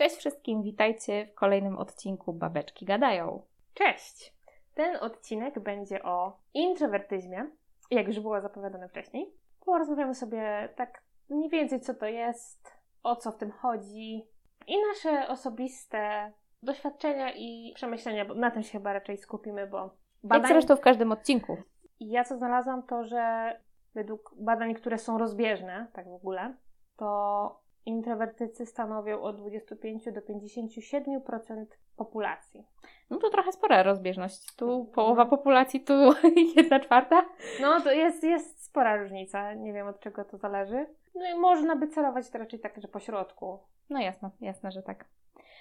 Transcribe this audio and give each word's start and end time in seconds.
Cześć 0.00 0.16
wszystkim, 0.16 0.62
witajcie 0.62 1.26
w 1.26 1.34
kolejnym 1.34 1.78
odcinku 1.78 2.32
Babeczki 2.32 2.84
Gadają. 2.84 3.42
Cześć! 3.74 4.34
Ten 4.74 4.96
odcinek 4.96 5.58
będzie 5.58 6.02
o 6.02 6.36
introwertyzmie, 6.54 7.46
jak 7.90 8.06
już 8.06 8.20
było 8.20 8.40
zapowiadane 8.40 8.88
wcześniej. 8.88 9.32
Porozmawiamy 9.64 10.14
sobie 10.14 10.68
tak 10.76 11.02
mniej 11.28 11.50
więcej, 11.50 11.80
co 11.80 11.94
to 11.94 12.06
jest, 12.06 12.72
o 13.02 13.16
co 13.16 13.32
w 13.32 13.36
tym 13.36 13.50
chodzi 13.50 14.26
i 14.66 14.76
nasze 14.88 15.28
osobiste 15.28 16.32
doświadczenia 16.62 17.32
i 17.32 17.72
przemyślenia, 17.74 18.24
bo 18.24 18.34
na 18.34 18.50
tym 18.50 18.62
się 18.62 18.72
chyba 18.72 18.92
raczej 18.92 19.16
skupimy, 19.16 19.66
bo 19.66 19.90
Jak 20.24 20.48
zresztą 20.48 20.76
w 20.76 20.80
każdym 20.80 21.12
odcinku. 21.12 21.56
ja 22.00 22.24
co 22.24 22.36
znalazłam, 22.36 22.82
to 22.82 23.04
że 23.04 23.56
według 23.94 24.34
badań, 24.38 24.74
które 24.74 24.98
są 24.98 25.18
rozbieżne, 25.18 25.86
tak 25.92 26.08
w 26.08 26.14
ogóle, 26.14 26.54
to 26.96 27.60
introwertycy 27.86 28.66
stanowią 28.66 29.20
od 29.20 29.36
25 29.36 30.04
do 30.04 30.20
57% 30.20 31.66
populacji. 31.96 32.64
No 33.10 33.18
to 33.18 33.30
trochę 33.30 33.52
spora 33.52 33.82
rozbieżność. 33.82 34.54
Tu 34.56 34.84
połowa 34.84 35.26
populacji, 35.26 35.80
tu 35.80 35.94
jedna 36.56 36.80
czwarta. 36.80 37.26
No 37.60 37.80
to 37.80 37.92
jest, 37.92 38.24
jest 38.24 38.64
spora 38.64 38.96
różnica, 38.96 39.54
nie 39.54 39.72
wiem 39.72 39.86
od 39.86 40.00
czego 40.00 40.24
to 40.24 40.36
zależy. 40.36 40.86
No 41.14 41.30
i 41.36 41.38
można 41.38 41.76
by 41.76 41.88
celować 41.88 42.30
to 42.30 42.38
raczej 42.38 42.60
tak, 42.60 42.80
że 42.82 42.88
po 42.88 43.00
środku. 43.00 43.58
No 43.90 44.00
jasno, 44.00 44.30
jasne, 44.40 44.72
że 44.72 44.82
tak. 44.82 45.04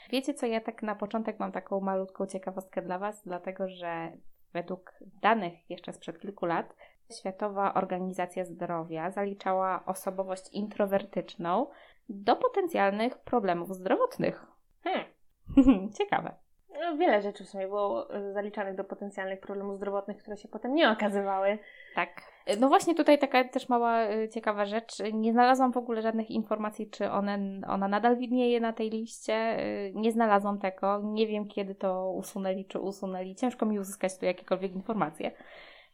Wiecie 0.10 0.34
co, 0.34 0.46
ja 0.46 0.62
tak 0.62 0.84
na 0.84 0.96
początek 0.96 1.40
mam 1.40 1.52
taką 1.52 1.80
malutką 1.80 2.26
ciekawostkę 2.26 2.82
dla 2.82 3.00
Was, 3.00 3.24
dlatego 3.26 3.68
że 3.68 4.12
według 4.54 4.94
danych 5.22 5.70
jeszcze 5.70 5.94
sprzed 5.94 6.20
kilku 6.20 6.46
lat 6.46 6.76
Światowa 7.20 7.74
Organizacja 7.74 8.46
Zdrowia 8.46 9.12
zaliczała 9.12 9.86
osobowość 9.86 10.50
introwertyczną 10.52 11.68
do 12.10 12.36
potencjalnych 12.36 13.18
problemów 13.18 13.76
zdrowotnych. 13.76 14.46
Hmm. 14.84 15.06
Ciekawe. 15.98 16.34
No, 16.82 16.98
wiele 16.98 17.22
rzeczy 17.22 17.44
w 17.44 17.50
sumie 17.50 17.68
było 17.68 18.16
y, 18.16 18.34
zaliczanych 18.34 18.76
do 18.76 18.84
potencjalnych 18.84 19.40
problemów 19.40 19.78
zdrowotnych, 19.78 20.18
które 20.18 20.38
się 20.38 20.48
potem 20.48 20.76
nie 20.76 20.90
okazywały. 20.92 21.58
Tak. 21.96 22.22
No 22.60 22.68
właśnie 22.68 22.96
tutaj 22.96 23.20
taka 23.20 23.44
też 23.44 23.70
mała 23.70 24.10
y, 24.12 24.30
ciekawa 24.30 24.66
rzecz. 24.66 24.98
Nie 25.14 25.32
znalazłam 25.32 25.72
w 25.72 25.78
ogóle 25.78 26.02
żadnych 26.02 26.32
informacji, 26.32 26.90
czy 26.90 27.12
one, 27.12 27.62
ona 27.68 27.88
nadal 27.88 28.18
widnieje 28.18 28.60
na 28.60 28.74
tej 28.74 28.90
liście. 28.90 29.60
Y, 29.60 29.92
Nie 29.96 30.12
znalazłam 30.12 30.60
tego. 30.60 31.02
Nie 31.04 31.28
wiem, 31.28 31.48
kiedy 31.48 31.76
to 31.76 32.12
usunęli, 32.12 32.66
czy 32.66 32.80
usunęli. 32.80 33.36
Ciężko 33.36 33.66
mi 33.66 33.80
uzyskać 33.80 34.18
tu 34.18 34.26
jakiekolwiek 34.26 34.76
informacje 34.76 35.32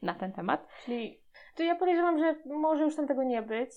na 0.02 0.14
ten 0.14 0.32
temat. 0.32 0.68
Czyli 0.86 1.20
to 1.56 1.64
ja 1.64 1.76
podejrzewam, 1.76 2.20
że 2.20 2.36
może 2.46 2.84
już 2.84 2.96
tam 2.96 3.08
tego 3.08 3.24
nie 3.24 3.42
być, 3.42 3.72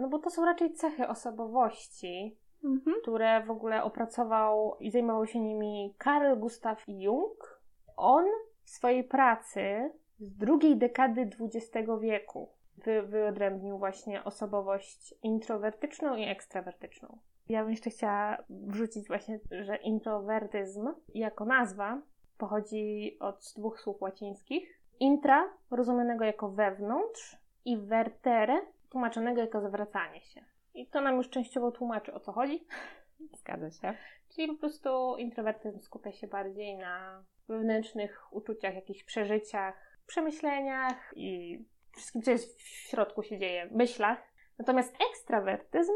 no 0.00 0.08
bo 0.08 0.18
to 0.18 0.30
są 0.30 0.44
raczej 0.44 0.72
cechy 0.72 1.08
osobowości, 1.08 2.36
Mhm. 2.64 2.96
które 3.02 3.42
w 3.44 3.50
ogóle 3.50 3.82
opracował 3.82 4.76
i 4.80 4.90
zajmował 4.90 5.26
się 5.26 5.40
nimi 5.40 5.94
Carl 6.04 6.38
Gustav 6.38 6.76
Jung. 6.88 7.60
On 7.96 8.24
w 8.64 8.70
swojej 8.70 9.04
pracy 9.04 9.90
z 10.18 10.36
drugiej 10.36 10.76
dekady 10.76 11.20
XX 11.40 11.88
wieku 12.00 12.48
wy, 12.76 13.02
wyodrębnił 13.02 13.78
właśnie 13.78 14.24
osobowość 14.24 15.14
introwertyczną 15.22 16.16
i 16.16 16.24
ekstrawertyczną. 16.24 17.18
Ja 17.48 17.62
bym 17.62 17.70
jeszcze 17.70 17.90
chciała 17.90 18.36
wrzucić 18.50 19.08
właśnie, 19.08 19.40
że 19.50 19.76
introwertyzm 19.76 20.88
jako 21.14 21.44
nazwa 21.44 22.02
pochodzi 22.38 23.16
od 23.20 23.52
dwóch 23.56 23.80
słów 23.80 24.02
łacińskich. 24.02 24.80
Intra, 25.00 25.44
rozumianego 25.70 26.24
jako 26.24 26.48
wewnątrz, 26.48 27.36
i 27.64 27.76
vertere, 27.78 28.60
tłumaczonego 28.90 29.40
jako 29.40 29.60
zwracanie 29.68 30.20
się. 30.20 30.44
I 30.74 30.86
to 30.86 31.00
nam 31.00 31.16
już 31.16 31.30
częściowo 31.30 31.70
tłumaczy, 31.70 32.14
o 32.14 32.20
co 32.20 32.32
chodzi. 32.32 32.66
Zgadza 33.40 33.70
się. 33.70 33.94
Czyli 34.34 34.48
po 34.48 34.54
prostu 34.54 35.16
introwertyzm 35.16 35.80
skupia 35.80 36.12
się 36.12 36.26
bardziej 36.26 36.76
na 36.76 37.24
wewnętrznych 37.48 38.32
uczuciach, 38.32 38.74
jakichś 38.74 39.04
przeżyciach, 39.04 39.98
przemyśleniach 40.06 41.12
i 41.16 41.58
wszystkim, 41.96 42.22
co 42.22 42.30
jest 42.30 42.58
w 42.58 42.62
środku 42.62 43.22
się 43.22 43.38
dzieje, 43.38 43.68
myślach. 43.72 44.18
Natomiast 44.58 44.96
ekstrawertyzm 45.10 45.92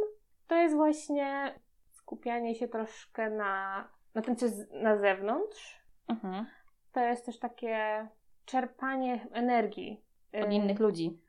to 0.47 0.55
jest 0.55 0.75
właśnie 0.75 1.55
skupianie 1.91 2.55
się 2.55 2.69
troszkę 2.69 3.31
na, 3.31 3.85
na 4.15 4.23
tym, 4.23 4.37
co 4.37 4.47
jest 4.47 4.73
na 4.73 4.99
zewnątrz. 4.99 5.81
Mhm. 6.09 6.47
To 6.93 7.01
jest 7.01 7.27
też 7.27 7.39
takie 7.39 8.09
czerpanie 8.45 9.27
energii. 9.33 10.05
Od 10.33 10.51
y, 10.51 10.55
innych 10.55 10.81
ludzi. 10.81 11.21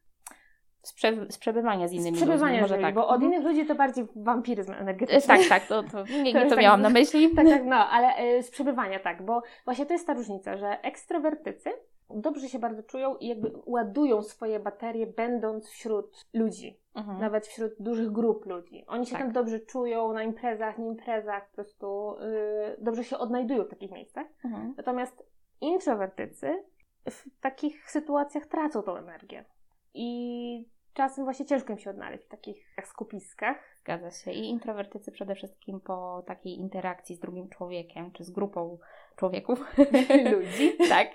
Z, 0.86 0.94
prze, 0.94 1.26
z 1.30 1.38
przebywania 1.38 1.88
z 1.88 1.94
innymi 1.94 2.18
z 2.18 2.20
przebywania 2.22 2.62
ludźmi. 2.62 2.62
Może 2.62 2.82
tak. 2.82 2.96
bo 2.96 3.08
od 3.08 3.14
Mhm. 3.16 3.34
innych 3.34 3.46
ludzi 3.48 3.66
to 3.68 3.76
bardziej 3.76 4.06
wampiryzm 4.16 4.72
E, 4.72 4.78
energetyczny. 4.78 5.38
Tak, 5.38 5.48
tak, 5.50 5.68
to, 5.68 5.84
to 5.84 6.04
nie, 6.24 6.34
nie 6.34 6.44
To 6.44 6.50
tak 6.50 6.60
miałam 6.64 6.82
na 6.82 6.90
myśli. 6.90 7.30
Tak, 7.36 7.48
tak, 7.48 7.66
no, 7.66 7.76
ale 7.76 8.24
y, 8.38 8.44
z 8.44 8.52
przebywania 8.52 9.00
tak, 9.00 9.26
bo 9.26 9.42
właśnie 9.66 9.86
to 9.86 9.94
jest 9.94 10.08
ta 10.08 10.14
różnica, 10.14 10.58
że 10.58 10.82
ekstrawertycy 10.82 11.70
dobrze 12.10 12.50
się 12.50 12.60
bardzo 12.60 12.84
czują 12.84 13.16
i 13.18 13.28
jakby 13.28 13.52
ładują 13.66 14.22
swoje 14.22 14.60
baterie, 14.60 15.08
będąc 15.08 15.70
wśród 15.70 16.26
ludzi, 16.34 16.80
Mhm. 16.96 17.20
nawet 17.20 17.48
wśród 17.48 17.72
dużych 17.80 18.12
grup 18.12 18.46
ludzi. 18.46 18.84
Oni 18.88 19.06
się 19.06 19.12
Tak. 19.12 19.22
tam 19.22 19.32
dobrze 19.32 19.60
czują 19.60 20.14
na 20.14 20.24
imprezach, 20.24 20.78
nie 20.78 20.88
imprezach, 20.88 21.50
po 21.50 21.56
prostu 21.56 22.16
y, 22.20 22.76
dobrze 22.84 23.04
się 23.04 23.18
odnajdują 23.18 23.64
w 23.64 23.70
takich 23.70 23.92
miejscach. 23.92 24.28
Mhm. 24.46 24.74
Natomiast 24.78 25.24
introwertycy 25.62 26.64
w 27.10 27.40
takich 27.42 27.92
sytuacjach 27.92 28.46
tracą 28.46 28.82
tą 28.82 28.96
energię. 28.96 29.46
I 29.94 30.66
czasem 30.96 31.24
właśnie 31.24 31.46
ciężko 31.46 31.74
im 31.74 31.80
się 31.80 31.90
odnaleźć 31.90 32.24
w 32.24 32.28
takich 32.28 32.76
skupiskach. 32.84 33.58
Zgadza 33.80 34.12
się. 34.12 34.32
I 34.32 34.50
introwertycy 34.50 35.12
przede 35.12 35.36
wszystkim 35.36 35.80
po 35.80 36.24
takiej 36.28 36.54
interakcji 36.54 37.16
z 37.16 37.20
drugim 37.20 37.50
człowiekiem, 37.50 38.12
czy 38.12 38.24
z 38.24 38.32
grupą 38.32 38.78
człowieków, 39.16 39.60
Ludzi. 40.32 40.78
tak, 40.90 41.08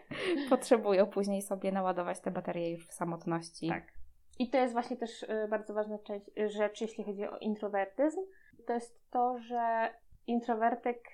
potrzebują 0.51 1.07
później 1.07 1.43
sobie 1.43 1.73
naładować 1.73 2.21
te 2.21 2.31
baterie 2.31 2.71
już 2.71 2.89
w 2.89 2.93
samotności. 2.93 3.69
Tak. 3.69 3.85
I 4.39 4.51
to 4.51 4.59
jest 4.59 4.73
właśnie 4.73 4.97
też 4.97 5.23
y, 5.23 5.49
bardzo 5.51 5.75
ważna 5.75 5.99
część, 5.99 6.27
y, 6.39 6.49
rzecz, 6.49 6.81
jeśli 6.81 7.05
chodzi 7.05 7.25
o 7.25 7.39
introwertyzm. 7.39 8.21
To 8.67 8.73
jest 8.73 9.11
to, 9.11 9.39
że 9.39 9.95
introwertyk 10.27 11.09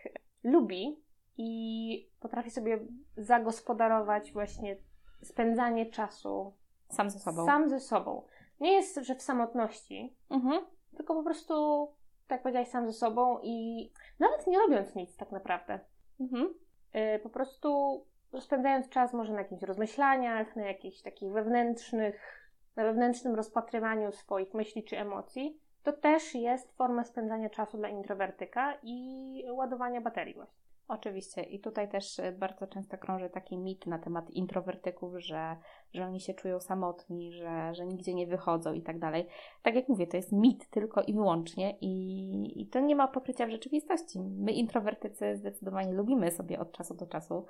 lubi 0.45 1.01
i 1.37 2.11
potrafi 2.21 2.51
sobie 2.51 2.79
zagospodarować 3.17 4.33
właśnie 4.33 4.77
spędzanie 5.23 5.87
czasu 5.87 6.55
Sam 6.89 7.11
ze 7.11 7.19
sobą. 7.19 7.47
sam 7.47 7.69
ze 7.69 7.81
sobą. 7.81 8.23
Nie 8.61 8.73
jest, 8.73 8.97
że 8.97 9.15
w 9.15 9.23
samotności, 9.23 10.17
Mhm. 10.31 10.61
tylko 10.97 11.15
po 11.15 11.23
prostu, 11.23 11.89
tak 12.29 12.43
powiedziałaś, 12.43 12.69
sam 12.69 12.87
ze 12.87 12.93
sobą 12.93 13.39
i 13.43 13.91
nawet 14.19 14.47
nie 14.47 14.59
robiąc 14.59 14.95
nic 14.95 15.17
tak 15.17 15.33
naprawdę. 15.33 15.81
Mhm. 16.21 16.55
Y, 17.17 17.19
po 17.19 17.31
prostu 17.31 18.01
spędzając 18.41 18.89
czas 18.89 19.13
może 19.13 19.33
na 19.33 19.39
jakichś 19.39 19.63
rozmyślaniach, 19.63 20.57
na 20.57 20.67
jakichś 20.67 21.03
takich 21.03 21.33
wewnętrznych, 21.33 22.47
na 22.77 22.85
wewnętrznym 22.85 23.35
rozpatrywaniu 23.35 24.13
swoich 24.13 24.55
myśli 24.55 24.85
czy 24.85 24.99
emocji, 24.99 25.61
to 25.83 25.93
też 25.93 26.35
jest 26.35 26.77
forma 26.77 27.05
spędzania 27.05 27.51
czasu 27.51 27.77
dla 27.77 27.89
introwertyka 27.89 28.79
i 28.83 29.45
ładowania 29.51 30.01
baterii 30.01 30.35
właśnie. 30.35 30.66
Oczywiście. 30.89 31.43
I 31.43 31.61
tutaj 31.61 31.89
też 31.89 32.19
y, 32.19 32.33
bardzo 32.33 32.67
często 32.67 32.99
krąży 32.99 33.31
taki 33.31 33.59
mit 33.59 33.87
na 33.87 33.99
temat 33.99 34.31
introwertyków, 34.31 35.15
że, 35.17 35.57
że 35.95 36.07
oni 36.07 36.21
się 36.21 36.35
czują 36.35 36.61
samotni, 36.61 37.33
że, 37.33 37.75
że 37.75 37.87
nigdzie 37.87 38.15
nie 38.15 38.27
wychodzą 38.27 38.73
i 38.73 38.83
tak 38.83 38.99
dalej. 38.99 39.27
Tak 39.63 39.75
jak 39.75 39.89
mówię, 39.89 40.07
to 40.07 40.17
jest 40.17 40.33
mit 40.33 40.71
tylko 40.71 41.03
i 41.03 41.15
wyłącznie 41.15 41.77
i, 41.81 42.63
i 42.63 42.67
to 42.67 42.81
nie 42.81 42.97
ma 42.97 43.09
pokrycia 43.09 43.47
w 43.47 43.51
rzeczywistości. 43.51 44.21
My 44.21 44.53
introwertycy 44.53 45.37
zdecydowanie 45.37 45.93
lubimy 45.93 46.31
sobie 46.31 46.61
od 46.61 46.73
czasu 46.73 46.95
do 46.95 47.07
czasu, 47.07 47.47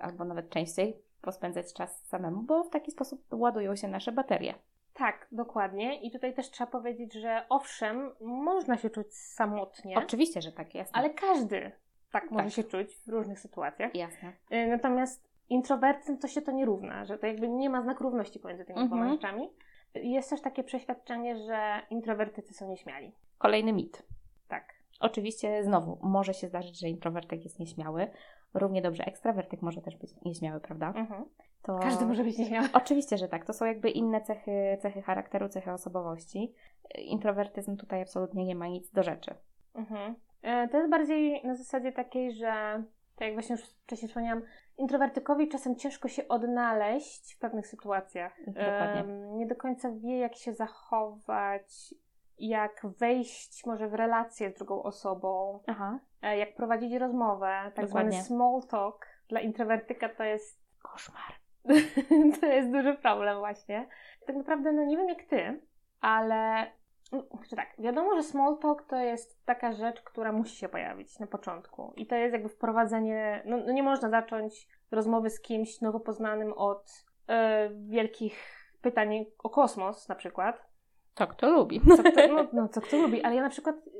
albo 0.00 0.24
nawet 0.24 0.50
częściej, 0.50 1.02
pospędzać 1.22 1.72
czas 1.72 2.06
samemu, 2.06 2.42
bo 2.42 2.64
w 2.64 2.70
taki 2.70 2.90
sposób 2.90 3.20
ładują 3.32 3.76
się 3.76 3.88
nasze 3.88 4.12
baterie. 4.12 4.54
Tak, 4.94 5.28
dokładnie. 5.32 6.00
I 6.00 6.10
tutaj 6.10 6.34
też 6.34 6.50
trzeba 6.50 6.70
powiedzieć, 6.70 7.12
że 7.12 7.46
owszem, 7.48 8.10
można 8.20 8.78
się 8.78 8.90
czuć 8.90 9.14
samotnie, 9.14 9.96
Oczywiście, 9.98 10.42
że 10.42 10.52
tak 10.52 10.74
jest. 10.74 10.90
ale 10.94 11.10
każdy 11.10 11.72
tak 12.12 12.30
może 12.30 12.44
Tak. 12.44 12.52
się 12.52 12.64
czuć 12.64 12.94
w 12.96 13.08
różnych 13.08 13.40
sytuacjach. 13.40 13.94
Jasne. 13.94 14.32
Y, 14.52 14.66
Natomiast 14.66 15.28
introwertyzm 15.48 16.18
to 16.18 16.28
się 16.28 16.42
to 16.42 16.52
nie 16.52 16.64
równa, 16.64 17.04
że 17.04 17.18
to 17.18 17.26
jakby 17.26 17.48
nie 17.48 17.70
ma 17.70 17.82
znaku 17.82 18.04
równości 18.04 18.38
pomiędzy 18.40 18.64
tymi 18.64 18.78
Mhm. 18.80 18.88
dwoma 19.00 19.14
rzeczami. 19.14 19.48
Jest 19.94 20.30
też 20.30 20.40
takie 20.40 20.64
przeświadczenie, 20.64 21.36
że 21.36 21.80
introwertycy 21.90 22.54
są 22.54 22.68
nieśmiali. 22.68 23.12
Kolejny 23.38 23.72
mit. 23.72 24.02
Tak. 24.48 24.74
Oczywiście, 25.00 25.64
znowu, 25.64 25.98
może 26.02 26.34
się 26.34 26.48
zdarzyć, 26.48 26.80
że 26.80 26.88
introwertyk 26.88 27.44
jest 27.44 27.58
nieśmiały. 27.58 28.10
Równie 28.54 28.82
dobrze 28.82 29.04
ekstrawertyk 29.04 29.62
może 29.62 29.82
też 29.82 29.96
być 29.96 30.10
nieśmiały, 30.24 30.60
prawda? 30.60 30.92
Mhm. 30.96 31.24
To... 31.62 31.78
Każdy 31.78 32.06
może 32.06 32.24
być 32.24 32.38
nieśmiały. 32.38 32.68
Oczywiście, 32.72 33.18
że 33.18 33.28
tak. 33.28 33.44
To 33.44 33.52
są 33.52 33.64
jakby 33.64 33.90
inne 33.90 34.20
cechy, 34.20 34.78
cechy 34.80 35.02
charakteru, 35.02 35.48
cechy 35.48 35.72
osobowości. 35.72 36.52
Introwertyzm 36.98 37.76
tutaj 37.76 38.02
absolutnie 38.02 38.44
nie 38.44 38.54
ma 38.54 38.66
nic 38.66 38.90
do 38.92 39.02
rzeczy. 39.02 39.34
Mhm. 39.74 40.14
E, 40.42 40.68
To 40.68 40.76
jest 40.78 40.90
bardziej 40.90 41.44
na 41.44 41.54
zasadzie 41.54 41.92
takiej, 41.92 42.32
że 42.32 42.82
tak 43.16 43.26
jak 43.26 43.32
właśnie 43.32 43.56
już 43.56 43.64
wcześniej 43.64 44.08
wspomniałam, 44.08 44.42
introwertykowi 44.78 45.48
czasem 45.48 45.76
ciężko 45.76 46.08
się 46.08 46.28
odnaleźć 46.28 47.34
w 47.34 47.38
pewnych 47.38 47.66
sytuacjach. 47.66 48.32
Dokładnie. 48.46 49.00
Em, 49.00 49.36
Nie 49.36 49.46
do 49.46 49.56
końca 49.56 49.90
wie, 49.92 50.18
jak 50.18 50.34
się 50.36 50.52
zachować, 50.54 51.94
jak 52.38 52.86
wejść 52.98 53.66
może 53.66 53.88
w 53.88 53.94
relację 53.94 54.50
z 54.50 54.54
drugą 54.54 54.82
osobą. 54.82 55.60
Aha. 55.66 55.98
e, 56.22 56.38
jak 56.38 56.54
prowadzić 56.54 56.92
rozmowę, 56.94 57.72
tak 57.74 57.88
zwany 57.88 58.04
Dokładnie. 58.10 58.22
small 58.22 58.62
talk. 58.70 59.06
Dla 59.28 59.40
introwertyka 59.40 60.08
to 60.08 60.24
jest 60.24 60.60
Koszmar. 60.82 61.32
to 62.40 62.46
jest 62.46 62.70
duży 62.72 62.94
problem 62.94 63.38
właśnie. 63.38 63.86
Tak 64.26 64.36
naprawdę, 64.36 64.72
no 64.72 64.84
nie 64.84 64.96
wiem 64.96 65.08
jak 65.08 65.22
ty, 65.22 65.60
ale 66.00 66.66
czy 67.48 67.56
tak, 67.56 67.68
wiadomo, 67.78 68.16
że 68.16 68.22
small 68.22 68.58
talk 68.58 68.82
to 68.82 68.96
jest 68.96 69.44
taka 69.44 69.72
rzecz, 69.72 70.02
która 70.02 70.32
musi 70.32 70.56
się 70.56 70.68
pojawić 70.68 71.18
na 71.18 71.26
początku. 71.26 71.92
I 71.96 72.06
to 72.06 72.14
jest 72.14 72.32
jakby 72.32 72.48
wprowadzenie, 72.48 73.42
no, 73.46 73.56
no 73.56 73.72
nie 73.72 73.82
można 73.82 74.10
zacząć 74.10 74.68
rozmowy 74.90 75.30
z 75.30 75.40
kimś 75.40 75.80
nowo 75.80 76.00
poznanym 76.00 76.52
od 76.52 77.04
e, 77.28 77.70
wielkich 77.70 78.68
pytań 78.82 79.26
o 79.38 79.50
kosmos 79.50 80.08
na 80.08 80.14
przykład. 80.14 80.66
To 81.14 81.26
kto 81.26 81.50
lubi. 81.50 81.80
Co 81.96 82.02
kto, 82.02 82.28
no, 82.28 82.48
no, 82.52 82.68
co 82.68 82.80
kto 82.80 82.96
lubi, 82.96 83.22
ale 83.22 83.34
ja 83.34 83.42
na 83.42 83.50
przykład 83.50 83.76
y, 83.76 83.90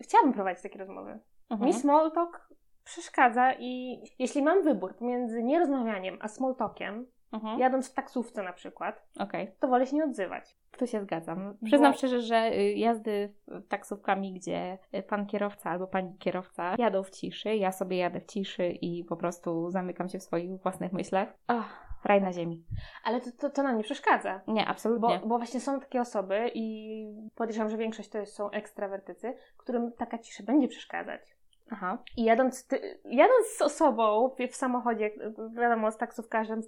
chciałabym 0.00 0.32
prowadzić 0.32 0.62
takie 0.62 0.78
rozmowy. 0.78 1.18
Mhm. 1.50 1.66
Mi 1.66 1.74
small 1.74 2.12
talk 2.12 2.48
przeszkadza 2.84 3.52
i 3.58 4.02
jeśli 4.18 4.42
mam 4.42 4.62
wybór 4.62 4.96
pomiędzy 4.96 5.42
nierozmawianiem 5.42 6.18
a 6.20 6.28
small 6.28 6.54
talkiem, 6.54 7.06
Mhm. 7.36 7.58
jadąc 7.60 7.90
w 7.90 7.94
taksówce 7.94 8.42
na 8.42 8.52
przykład, 8.52 9.02
Okej, 9.18 9.52
to 9.60 9.68
wolę 9.68 9.86
się 9.86 9.96
nie 9.96 10.04
odzywać. 10.04 10.56
tu 10.78 10.86
się 10.86 11.00
zgadzam. 11.00 11.56
Przyznam 11.64 11.92
Bo- 11.92 11.98
szczerze, 11.98 12.20
że 12.20 12.50
y, 12.58 12.72
jazdy 12.72 13.34
taksówkami, 13.68 14.32
gdzie 14.34 14.78
y, 14.94 15.02
pan 15.02 15.26
kierowca 15.26 15.70
albo 15.70 15.86
pani 15.86 16.18
kierowca 16.18 16.74
jadą 16.78 17.02
w 17.02 17.10
ciszy, 17.10 17.56
ja 17.56 17.72
sobie 17.72 17.96
jadę 17.96 18.20
w 18.20 18.26
ciszy 18.26 18.66
i 18.68 19.04
po 19.04 19.16
prostu 19.16 19.70
zamykam 19.70 20.08
się 20.08 20.18
w 20.18 20.22
swoich 20.22 20.60
własnych 20.62 20.92
myślach. 20.92 21.28
Ach, 21.46 21.86
raj 22.04 22.22
na 22.22 22.32
ziemi. 22.32 22.64
Ale 23.04 23.20
to, 23.20 23.30
to, 23.38 23.50
to 23.50 23.62
nam 23.62 23.76
nie 23.76 23.82
przeszkadza. 23.84 24.40
Nie, 24.48 24.62
Bo, 24.62 24.68
absolutnie. 24.68 25.20
bo 25.26 25.38
właśnie 25.38 25.60
są 25.60 25.80
takie 25.80 26.00
osoby 26.00 26.50
i 26.54 27.06
podejrzewam, 27.34 27.70
że 27.70 27.76
większość 27.76 28.08
to 28.08 28.26
są 28.26 28.50
ekstrawertycy, 28.50 29.34
którym 29.56 29.92
taka 29.92 30.18
cisza 30.18 30.44
będzie 30.44 30.68
przeszkadzać. 30.68 31.35
Aha. 31.70 31.98
I 32.16 32.24
jadąc, 32.24 32.66
ty, 32.66 32.98
jadąc 33.04 33.46
z 33.46 33.62
osobą 33.62 34.30
w, 34.50 34.56
samochodzie, 34.56 35.10
wiadomo, 35.54 35.90
z 35.90 35.96
taksówkarzem 35.96 36.60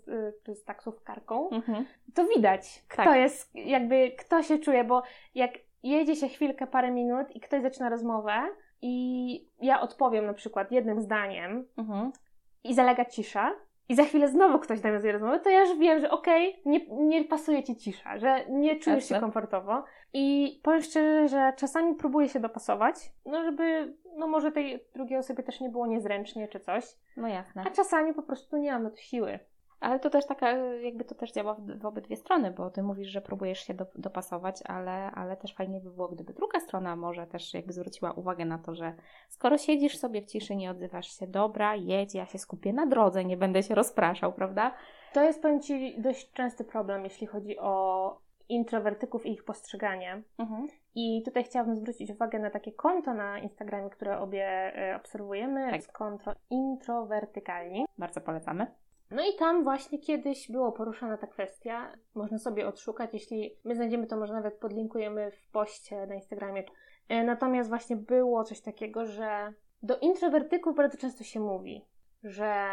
czy 0.46 0.54
z 0.54 0.64
taksówkarką, 0.64 1.50
Mhm. 1.50 1.84
to 2.14 2.24
widać, 2.36 2.84
kto 2.88 3.02
Tak. 3.04 3.16
jest, 3.16 3.50
jakby, 3.54 4.10
kto 4.18 4.42
się 4.42 4.58
czuje, 4.58 4.84
bo 4.84 5.02
jak 5.34 5.50
jedzie 5.82 6.16
się 6.16 6.28
chwilkę, 6.28 6.66
parę 6.66 6.90
minut 6.90 7.36
i 7.36 7.40
ktoś 7.40 7.62
zaczyna 7.62 7.88
rozmowę 7.88 8.32
i 8.82 9.48
ja 9.60 9.80
odpowiem 9.80 10.26
na 10.26 10.34
przykład 10.34 10.72
jednym 10.72 11.00
zdaniem 11.00 11.66
Mhm. 11.78 12.12
i 12.64 12.74
zalega 12.74 13.04
cisza 13.04 13.52
i 13.88 13.94
za 13.94 14.04
chwilę 14.04 14.28
znowu 14.28 14.58
ktoś 14.58 14.82
nawiązuje 14.82 15.12
rozmowę, 15.12 15.40
to 15.40 15.50
ja 15.50 15.60
już 15.60 15.78
wiem, 15.78 16.00
że 16.00 16.10
okej, 16.10 16.62
nie, 16.64 16.80
nie 16.90 17.24
pasuje 17.24 17.62
Ci 17.62 17.76
cisza, 17.76 18.18
że 18.18 18.44
nie 18.50 18.76
czujesz 18.76 19.08
się 19.08 19.14
Jasne. 19.14 19.20
komfortowo 19.20 19.84
i 20.12 20.60
powiem 20.62 20.82
szczerze, 20.82 21.28
że 21.28 21.52
czasami 21.56 21.94
próbuję 21.94 22.28
się 22.28 22.40
dopasować, 22.40 23.12
no 23.26 23.44
żeby, 23.44 23.94
no 24.16 24.26
może 24.26 24.52
tej 24.52 24.84
drugiej 24.94 25.18
osobie 25.18 25.42
też 25.42 25.60
nie 25.60 25.68
było 25.68 25.86
niezręcznie 25.86 26.48
czy 26.48 26.60
coś, 26.60 26.84
No 27.16 27.28
jasne. 27.28 27.64
a 27.66 27.70
czasami 27.70 28.14
po 28.14 28.22
prostu 28.22 28.56
nie 28.56 28.72
mam 28.72 28.82
na 28.82 28.90
to 28.90 28.96
siły. 28.96 29.38
Ale 29.80 30.00
to 30.00 30.10
też 30.10 30.26
taka, 30.26 30.52
jakby 30.56 31.04
to 31.04 31.14
też 31.14 31.32
działa 31.32 31.54
w, 31.54 31.78
w 31.78 31.86
obydwie 31.86 32.16
strony, 32.16 32.50
bo 32.50 32.70
ty 32.70 32.82
mówisz, 32.82 33.08
że 33.08 33.20
próbujesz 33.20 33.58
się 33.60 33.74
do, 33.74 33.86
dopasować, 33.94 34.62
ale, 34.66 35.10
ale 35.10 35.36
też 35.36 35.54
fajnie 35.54 35.80
by 35.80 35.90
było, 35.90 36.08
gdyby 36.08 36.32
druga 36.32 36.60
strona 36.60 36.96
może 36.96 37.26
też 37.26 37.54
jakby 37.54 37.72
zwróciła 37.72 38.12
uwagę 38.12 38.44
na 38.44 38.58
to, 38.58 38.74
że 38.74 38.92
skoro 39.28 39.58
siedzisz 39.58 39.98
sobie 39.98 40.22
w 40.22 40.26
ciszy, 40.26 40.56
nie 40.56 40.70
odzywasz 40.70 41.18
się, 41.18 41.26
dobra, 41.26 41.76
jedź, 41.76 42.14
ja 42.14 42.26
się 42.26 42.38
skupię 42.38 42.72
na 42.72 42.86
drodze, 42.86 43.24
nie 43.24 43.36
będę 43.36 43.62
się 43.62 43.74
rozpraszał, 43.74 44.32
prawda? 44.32 44.74
To 45.12 45.22
jest, 45.22 45.42
powiem 45.42 45.60
Ci, 45.60 46.00
dość 46.00 46.32
częsty 46.32 46.64
problem, 46.64 47.04
jeśli 47.04 47.26
chodzi 47.26 47.58
o 47.58 48.27
introwertyków 48.48 49.26
i 49.26 49.32
ich 49.32 49.44
postrzeganie. 49.44 50.22
Mhm. 50.38 50.68
I 50.94 51.22
tutaj 51.24 51.44
chciałabym 51.44 51.76
zwrócić 51.76 52.10
uwagę 52.10 52.38
na 52.38 52.50
takie 52.50 52.72
konto 52.72 53.14
na 53.14 53.38
Instagramie, 53.38 53.90
które 53.90 54.18
obie 54.18 54.46
e, 54.46 54.96
obserwujemy. 54.96 55.70
Tak. 55.70 55.92
Konto 55.92 56.32
introwertykalni. 56.50 57.86
Bardzo 57.98 58.20
polecamy. 58.20 58.66
No 59.10 59.22
i 59.22 59.36
tam 59.38 59.64
właśnie 59.64 59.98
kiedyś 59.98 60.50
było 60.50 60.72
poruszana 60.72 61.16
ta 61.16 61.26
kwestia. 61.26 61.92
Można 62.14 62.38
sobie 62.38 62.68
odszukać, 62.68 63.10
jeśli 63.12 63.56
my 63.64 63.74
znajdziemy 63.74 64.06
to, 64.06 64.16
może 64.16 64.34
nawet 64.34 64.54
podlinkujemy 64.54 65.30
w 65.30 65.50
poście 65.50 66.06
na 66.06 66.14
Instagramie. 66.14 66.64
E, 67.08 67.24
Natomiast 67.24 67.68
właśnie 67.68 67.96
było 67.96 68.44
coś 68.44 68.60
takiego, 68.60 69.06
że 69.06 69.52
do 69.82 69.98
introwertyków 69.98 70.76
bardzo 70.76 70.98
często 70.98 71.24
się 71.24 71.40
mówi, 71.40 71.84
że 72.24 72.66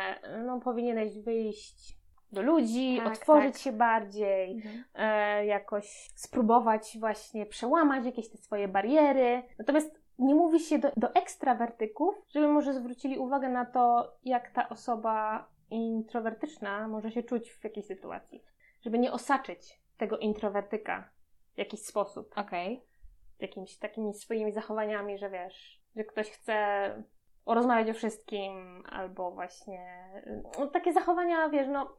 no, 0.45 0.59
powinieneś 0.59 1.19
wyjść 1.19 1.97
do 2.31 2.41
ludzi, 2.41 2.97
Tak, 3.03 3.13
otworzyć 3.13 3.53
tak. 3.53 3.61
się 3.61 3.71
bardziej, 3.71 4.63
e, 4.93 5.45
jakoś 5.45 6.11
spróbować 6.15 6.97
właśnie 6.99 7.45
przełamać 7.45 8.05
jakieś 8.05 8.29
te 8.29 8.37
swoje 8.37 8.67
bariery. 8.67 9.43
Natomiast 9.59 10.01
nie 10.19 10.35
mówi 10.35 10.59
się 10.59 10.79
do, 10.79 10.91
do 10.97 11.13
ekstrawertyków, 11.15 12.15
żeby 12.29 12.47
może 12.47 12.73
zwrócili 12.73 13.17
uwagę 13.17 13.49
na 13.49 13.65
to, 13.65 14.13
jak 14.23 14.51
ta 14.51 14.69
osoba 14.69 15.47
introwertyczna 15.69 16.87
może 16.87 17.11
się 17.11 17.23
czuć 17.23 17.51
w 17.51 17.63
jakiejś 17.63 17.85
sytuacji. 17.85 18.43
Żeby 18.81 18.99
nie 18.99 19.11
osaczyć 19.11 19.79
tego 19.97 20.17
introwertyka 20.17 21.09
w 21.55 21.57
jakiś 21.57 21.81
sposób, 21.81 22.33
Okej. 22.35 22.83
jakimiś 23.39 23.77
takimi 23.77 24.13
swoimi 24.13 24.51
zachowaniami, 24.51 25.17
że 25.17 25.29
wiesz, 25.29 25.81
że 25.95 26.03
ktoś 26.03 26.29
chce 26.31 26.55
rozmawiać 27.53 27.89
o 27.89 27.93
wszystkim, 27.93 28.83
albo 28.89 29.31
właśnie 29.31 30.11
no, 30.59 30.67
takie 30.67 30.93
zachowania, 30.93 31.49
wiesz, 31.49 31.67
no 31.67 31.89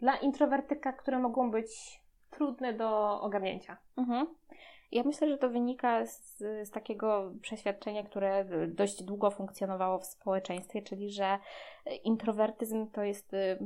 dla 0.00 0.16
introwertyka, 0.16 0.92
które 0.92 1.18
mogą 1.18 1.50
być 1.50 2.00
trudne 2.30 2.72
do 2.72 3.20
ogarnięcia. 3.20 3.76
Mhm. 3.96 4.26
Ja 4.92 5.02
myślę, 5.02 5.28
że 5.28 5.38
to 5.38 5.50
wynika 5.50 6.06
z, 6.06 6.38
z 6.38 6.70
takiego 6.70 7.32
przeświadczenia, 7.42 8.02
które 8.02 8.44
dość 8.68 9.02
długo 9.02 9.30
funkcjonowało 9.30 9.98
w 9.98 10.06
społeczeństwie, 10.06 10.82
czyli 10.82 11.10
że 11.10 11.38
introwertyzm 12.04 12.90
to 12.90 13.02
jest 13.02 13.34
y, 13.34 13.58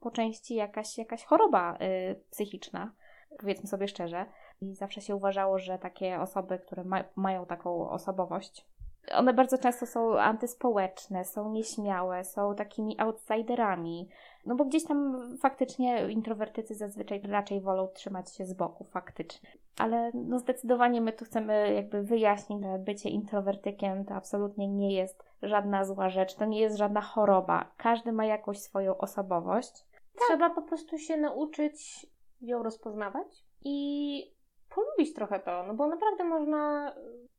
po 0.00 0.10
części 0.10 0.54
jakaś, 0.54 0.98
jakaś 0.98 1.24
choroba 1.24 1.74
y, 1.74 2.20
psychiczna, 2.30 2.92
powiedzmy 3.38 3.68
sobie 3.68 3.88
szczerze. 3.88 4.26
I 4.60 4.74
zawsze 4.74 5.00
się 5.00 5.16
uważało, 5.16 5.58
że 5.58 5.78
takie 5.78 6.20
osoby, 6.20 6.58
które 6.58 6.84
ma, 6.84 7.04
mają 7.16 7.46
taką 7.46 7.90
osobowość, 7.90 8.66
one 9.12 9.34
bardzo 9.34 9.58
często 9.58 9.86
są 9.86 10.18
antyspołeczne, 10.18 11.24
są 11.24 11.52
nieśmiałe, 11.52 12.24
są 12.24 12.54
takimi 12.54 13.00
outsiderami. 13.00 14.08
No 14.46 14.54
bo 14.54 14.64
gdzieś 14.64 14.84
tam 14.84 15.22
faktycznie 15.38 16.12
introwertycy 16.12 16.74
zazwyczaj 16.74 17.20
raczej 17.22 17.60
wolą 17.60 17.88
trzymać 17.88 18.34
się 18.34 18.44
z 18.44 18.54
boku, 18.54 18.84
faktycznie. 18.84 19.50
Ale 19.78 20.10
no 20.14 20.38
zdecydowanie 20.38 21.00
my 21.00 21.12
tu 21.12 21.24
chcemy 21.24 21.74
jakby 21.74 22.02
wyjaśnić, 22.02 22.62
że 22.62 22.78
bycie 22.78 23.08
introwertykiem 23.08 24.04
to 24.04 24.14
absolutnie 24.14 24.68
nie 24.68 24.94
jest 24.94 25.24
żadna 25.42 25.84
zła 25.84 26.08
rzecz, 26.08 26.34
to 26.34 26.44
nie 26.44 26.60
jest 26.60 26.76
żadna 26.76 27.00
choroba. 27.00 27.72
Każdy 27.76 28.12
ma 28.12 28.24
jakąś 28.24 28.58
swoją 28.58 28.98
osobowość. 28.98 29.86
Trzeba 30.28 30.50
po 30.50 30.62
prostu 30.62 30.98
się 30.98 31.16
nauczyć 31.16 32.06
ją 32.40 32.62
rozpoznawać 32.62 33.44
i 33.64 34.34
polubić 34.74 35.14
trochę 35.14 35.40
to, 35.40 35.64
no 35.66 35.74
bo 35.74 35.86
naprawdę 35.86 36.24
można 36.24 36.92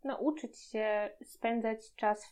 nauczyć 0.05 0.59
się 0.59 1.09
spędzać 1.23 1.95
czas 1.95 2.25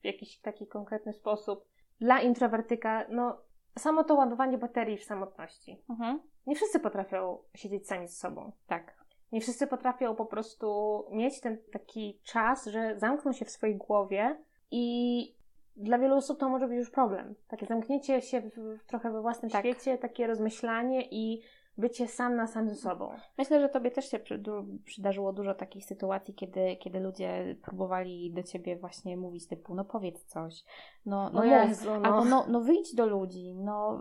w 0.00 0.04
jakiś 0.04 0.40
taki 0.40 0.66
konkretny 0.66 1.12
sposób. 1.12 1.64
Dla 2.00 2.20
introwertyka, 2.20 3.06
no 3.08 3.38
samo 3.78 4.04
to 4.04 4.14
ładowanie 4.14 4.58
baterii 4.58 4.98
w 4.98 5.04
samotności. 5.04 5.82
Mhm. 5.90 6.20
Nie 6.46 6.56
wszyscy 6.56 6.80
potrafią 6.80 7.38
siedzieć 7.54 7.86
sami 7.86 8.08
ze 8.08 8.14
sobą. 8.14 8.52
Tak. 8.66 9.00
Nie 9.32 9.40
wszyscy 9.40 9.66
potrafią 9.66 10.16
po 10.16 10.26
prostu 10.26 11.04
mieć 11.10 11.40
ten 11.40 11.58
taki 11.72 12.20
czas, 12.24 12.66
że 12.66 12.98
zamkną 12.98 13.32
się 13.32 13.44
w 13.44 13.50
swojej 13.50 13.76
głowie 13.76 14.36
i 14.70 15.34
dla 15.76 15.98
wielu 15.98 16.16
osób 16.16 16.40
to 16.40 16.48
może 16.48 16.68
być 16.68 16.76
już 16.76 16.90
problem. 16.90 17.34
Takie 17.48 17.66
zamknięcie 17.66 18.22
się 18.22 18.40
w, 18.40 18.78
w 18.78 18.84
trochę 18.86 19.10
we 19.10 19.22
własnym 19.22 19.50
Tak. 19.50 19.60
świecie, 19.60 19.98
takie 19.98 20.26
rozmyślanie 20.26 21.08
i 21.10 21.42
bycie 21.78 22.08
sam 22.08 22.36
na 22.36 22.46
sam 22.46 22.68
ze 22.68 22.74
sobą. 22.74 23.10
Myślę, 23.38 23.60
że 23.60 23.68
Tobie 23.68 23.90
też 23.90 24.10
się 24.10 24.20
przydarzyło 24.84 25.32
dużo 25.32 25.54
takich 25.54 25.84
sytuacji, 25.84 26.34
kiedy, 26.34 26.76
kiedy 26.76 27.00
ludzie 27.00 27.56
próbowali 27.62 28.32
do 28.32 28.42
Ciebie 28.42 28.76
właśnie 28.76 29.16
mówić 29.16 29.46
typu, 29.46 29.74
no 29.74 29.84
powiedz 29.84 30.24
coś, 30.24 30.64
no, 31.06 31.30
no 31.30 31.44
Jezu, 31.44 31.90
no. 32.00 32.08
albo 32.08 32.24
no, 32.24 32.44
no 32.48 32.60
wyjdź 32.60 32.94
do 32.94 33.06
ludzi, 33.06 33.54
no 33.54 34.00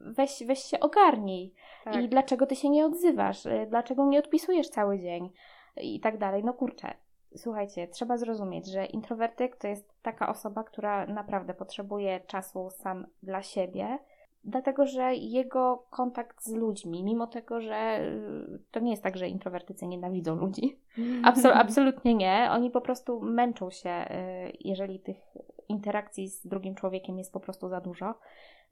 weź, 0.00 0.42
weź 0.46 0.58
się 0.58 0.80
ogarnij 0.80 1.54
Tak. 1.84 2.02
i 2.02 2.08
dlaczego 2.08 2.46
Ty 2.46 2.56
się 2.56 2.70
nie 2.70 2.86
odzywasz, 2.86 3.46
y, 3.46 3.66
dlaczego 3.68 4.06
nie 4.06 4.18
odpisujesz 4.18 4.68
cały 4.68 4.98
dzień 4.98 5.30
i 5.76 6.00
tak 6.00 6.18
dalej. 6.18 6.44
No 6.44 6.54
kurczę, 6.54 6.94
słuchajcie, 7.36 7.88
trzeba 7.88 8.16
zrozumieć, 8.16 8.66
że 8.66 8.86
introwertyk 8.86 9.56
to 9.56 9.68
jest 9.68 10.02
taka 10.02 10.28
osoba, 10.28 10.64
która 10.64 11.06
naprawdę 11.06 11.54
potrzebuje 11.54 12.20
czasu 12.20 12.70
sam 12.70 13.06
dla 13.22 13.42
siebie, 13.42 13.98
dlatego 14.46 14.86
że 14.86 15.14
jego 15.14 15.86
kontakt 15.90 16.42
z 16.42 16.52
ludźmi, 16.52 17.04
mimo 17.04 17.26
tego, 17.26 17.60
że 17.60 18.00
y, 18.00 18.58
to 18.70 18.80
nie 18.80 18.90
jest 18.90 19.02
tak, 19.02 19.16
że 19.16 19.28
introwertycy 19.28 19.86
nienawidzą 19.86 20.36
ludzi, 20.36 20.78
Absol- 21.30 21.52
absolutnie 21.54 22.14
nie, 22.14 22.48
oni 22.50 22.70
po 22.70 22.80
prostu 22.80 23.20
męczą 23.20 23.70
się, 23.70 23.90
y, 23.90 24.56
jeżeli 24.60 25.00
tych 25.00 25.36
interakcji 25.68 26.28
z 26.28 26.46
drugim 26.46 26.74
człowiekiem 26.74 27.18
jest 27.18 27.32
po 27.32 27.40
prostu 27.40 27.68
za 27.68 27.80
dużo. 27.80 28.14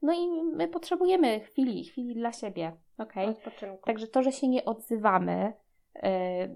No 0.01 0.13
i 0.13 0.43
my 0.55 0.67
potrzebujemy 0.67 1.39
chwili, 1.39 1.85
chwili 1.85 2.15
dla 2.15 2.31
siebie, 2.31 2.71
okej? 2.97 3.29
Odpoczynku. 3.29 3.85
Także 3.85 4.07
to, 4.07 4.23
że 4.23 4.31
się 4.31 4.47
nie 4.47 4.65
odzywamy, 4.65 5.53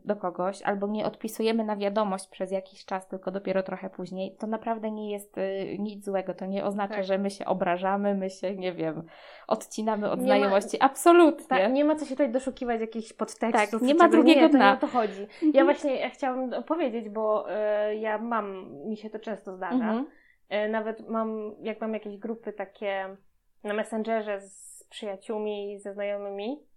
do 0.05 0.15
kogoś, 0.15 0.61
albo 0.61 0.87
nie 0.87 1.05
odpisujemy 1.05 1.63
na 1.63 1.75
wiadomość 1.75 2.27
przez 2.27 2.51
jakiś 2.51 2.85
czas, 2.85 3.07
tylko 3.07 3.31
dopiero 3.31 3.63
trochę 3.63 3.89
później, 3.89 4.35
to 4.35 4.47
naprawdę 4.47 4.91
nie 4.91 5.11
jest 5.11 5.37
y, 5.37 5.75
nic 5.79 6.05
złego. 6.05 6.33
To 6.33 6.45
nie 6.45 6.65
oznacza, 6.65 6.95
tak. 6.95 7.03
że 7.03 7.17
my 7.17 7.29
się 7.29 7.45
obrażamy, 7.45 8.15
my 8.15 8.29
się, 8.29 8.55
nie 8.55 8.73
wiem, 8.73 9.03
odcinamy 9.47 10.11
od 10.11 10.19
nie 10.19 10.25
znajomości. 10.25 10.77
Ma, 10.81 10.85
Absolutnie. 10.85 11.45
Tak, 11.47 11.71
nie 11.71 11.85
ma 11.85 11.95
co 11.95 12.05
się 12.05 12.11
tutaj 12.11 12.31
doszukiwać 12.31 12.81
jakichś 12.81 13.13
podtekstów. 13.13 13.71
Tak, 13.79 13.81
nie 13.81 13.95
ma 13.95 14.09
drugiego 14.09 14.41
nie, 14.41 14.49
dna. 14.49 14.71
Nie 14.71 14.77
o 14.77 14.81
to 14.81 14.87
chodzi. 14.87 15.27
Ja 15.53 15.63
właśnie 15.63 15.95
ja 15.95 16.09
chciałam 16.09 16.63
powiedzieć, 16.63 17.09
bo 17.09 17.45
y, 17.89 17.95
ja 17.95 18.17
mam, 18.17 18.75
mi 18.89 18.97
się 18.97 19.09
to 19.09 19.19
często 19.19 19.55
zdarza. 19.55 19.75
Mhm. 19.75 20.05
Y, 20.51 20.69
nawet 20.69 21.09
mam, 21.09 21.55
jak 21.61 21.81
mam 21.81 21.93
jakieś 21.93 22.17
grupy 22.17 22.53
takie 22.53 23.15
na 23.63 23.73
Messengerze 23.73 24.41
z 24.41 24.83
przyjaciółmi, 24.89 25.79
ze 25.79 25.93
znajomymi, 25.93 26.59
E, 26.59 26.68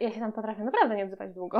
ja 0.00 0.10
się 0.10 0.20
tam 0.20 0.32
potrafię 0.32 0.64
naprawdę 0.64 0.96
nie 0.96 1.04
odzywać 1.04 1.32
długo. 1.32 1.58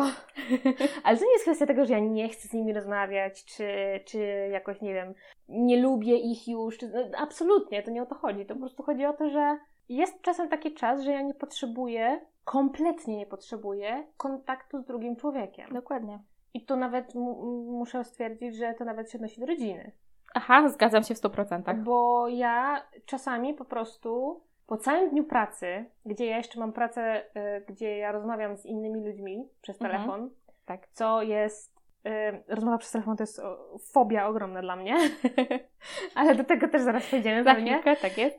Ale 1.05 1.19
to 1.19 1.25
nie 1.25 1.33
jest 1.33 1.45
kwestia 1.45 1.67
tego, 1.67 1.85
że 1.85 1.93
ja 1.93 1.99
nie 1.99 2.29
chcę 2.29 2.49
z 2.49 2.53
nimi 2.53 2.73
rozmawiać, 2.73 3.45
czy, 3.45 3.69
czy 4.05 4.49
jakoś, 4.53 4.81
nie 4.81 4.95
wiem, 4.95 5.15
nie 5.49 5.83
lubię 5.83 6.17
ich 6.17 6.49
już. 6.49 6.79
Czy, 6.79 6.89
no, 6.89 7.19
absolutnie, 7.19 7.83
to 7.83 7.91
nie 7.91 8.03
o 8.03 8.07
to 8.07 8.15
chodzi. 8.15 8.47
To 8.47 8.55
po 8.55 8.61
prostu 8.61 8.83
chodzi 8.83 9.07
o 9.07 9.13
to, 9.13 9.31
że 9.31 9.59
jest 9.89 10.23
czasem 10.23 10.49
taki 10.49 10.75
czas, 10.75 11.03
że 11.03 11.13
ja 11.13 11.23
nie 11.23 11.35
potrzebuję, 11.35 12.21
kompletnie 12.45 13.17
nie 13.17 13.27
potrzebuję 13.27 14.07
kontaktu 14.17 14.81
z 14.81 14.85
drugim 14.85 15.17
człowiekiem. 15.17 15.73
Dokładnie. 15.73 16.19
I 16.55 16.65
to 16.65 16.77
nawet 16.77 17.15
muszę 17.15 18.05
stwierdzić, 18.05 18.57
że 18.57 18.75
to 18.75 18.85
nawet 18.85 19.11
się 19.11 19.19
odnosi 19.19 19.41
do 19.41 19.47
rodziny. 19.47 19.93
Aha, 20.35 20.69
zgadzam 20.69 21.03
się 21.03 21.15
w 21.15 21.19
100%. 21.19 21.83
Bo 21.83 22.29
ja 22.29 22.83
czasami 23.07 23.55
po 23.55 23.65
prostu 23.65 24.41
po 24.69 24.77
całym 24.77 25.11
dniu 25.11 25.25
pracy, 25.25 25.85
gdzie 26.07 26.27
ja 26.27 26.37
jeszcze 26.37 26.61
mam 26.61 26.73
pracę, 26.73 27.25
y, 27.37 27.65
gdzie 27.69 27.97
ja 27.97 28.13
rozmawiam 28.13 28.57
z 28.57 28.67
innymi 28.67 29.05
ludźmi 29.05 29.49
przez 29.61 29.83
mhm. 29.83 29.91
telefon, 29.91 30.21
mhm. 30.21 30.41
tak. 30.67 30.89
co 30.89 31.23
jest. 31.23 31.79
Y, 32.07 32.43
rozmowa 32.49 32.79
przez 32.79 32.93
telefon 32.93 33.17
to 33.17 33.23
jest 33.23 33.41
fobia 33.93 34.27
ogromna 34.27 34.63
dla 34.63 34.77
mnie, 34.77 34.97
ale 36.15 36.35
do 36.35 36.45
tego 36.45 36.69
też 36.69 36.83
zaraz 36.83 37.03
przejdziemy. 37.03 37.45
Za 37.45 37.55
chwilkę, 37.55 37.97
tak 37.97 38.19
jest. 38.19 38.39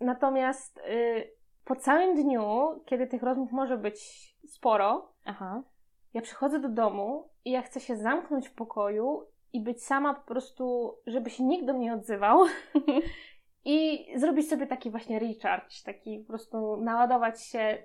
natomiast 0.00 0.78
y, 0.78 1.30
po 1.64 1.76
całym 1.76 2.14
dniu, 2.14 2.80
kiedy 2.86 3.06
tych 3.06 3.22
rozmów 3.22 3.52
może 3.52 3.78
być 3.78 3.98
sporo, 4.46 5.12
Aha. 5.24 5.62
ja 6.14 6.20
przychodzę 6.20 6.60
do 6.60 6.68
domu 6.68 7.28
i 7.44 7.50
ja 7.50 7.62
chcę 7.62 7.80
się 7.80 7.96
zamknąć 7.96 8.48
w 8.48 8.54
pokoju 8.54 9.26
i 9.52 9.60
być 9.60 9.84
sama 9.84 10.14
po 10.14 10.26
prostu, 10.26 10.96
żeby 11.06 11.30
się 11.30 11.44
nikt 11.44 11.66
do 11.66 11.72
mnie 11.72 11.86
nie 11.86 11.94
odzywał. 11.94 12.44
i 13.64 14.06
zrobić 14.16 14.48
sobie 14.48 14.66
taki 14.66 14.90
właśnie 14.90 15.18
recharge, 15.18 15.82
taki 15.84 16.18
po 16.18 16.26
prostu 16.26 16.76
naładować 16.76 17.42
się 17.42 17.78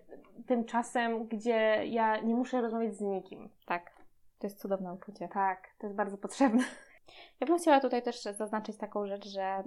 tym 0.48 0.66
czasem, 0.66 1.28
gdzie 1.28 1.86
ja 1.86 2.22
nie 2.22 2.36
muszę 2.36 2.62
rozmawiać 2.62 2.96
z 2.96 3.02
nikim. 3.02 3.50
Tak, 3.66 3.92
to 4.40 4.48
jest 4.48 4.62
cudowne 4.62 4.94
uczucie. 4.94 5.28
Tak, 5.28 5.68
to 5.80 5.88
jest 5.88 5.98
bardzo 5.98 6.18
potrzebne. 6.18 6.64
Ja 7.40 7.48
bym 7.48 7.58
chciała 7.58 7.80
tutaj 7.80 8.04
też 8.04 8.22
zaznaczyć 8.22 8.78
taką 8.78 9.08
rzecz, 9.08 9.28
że 9.28 9.64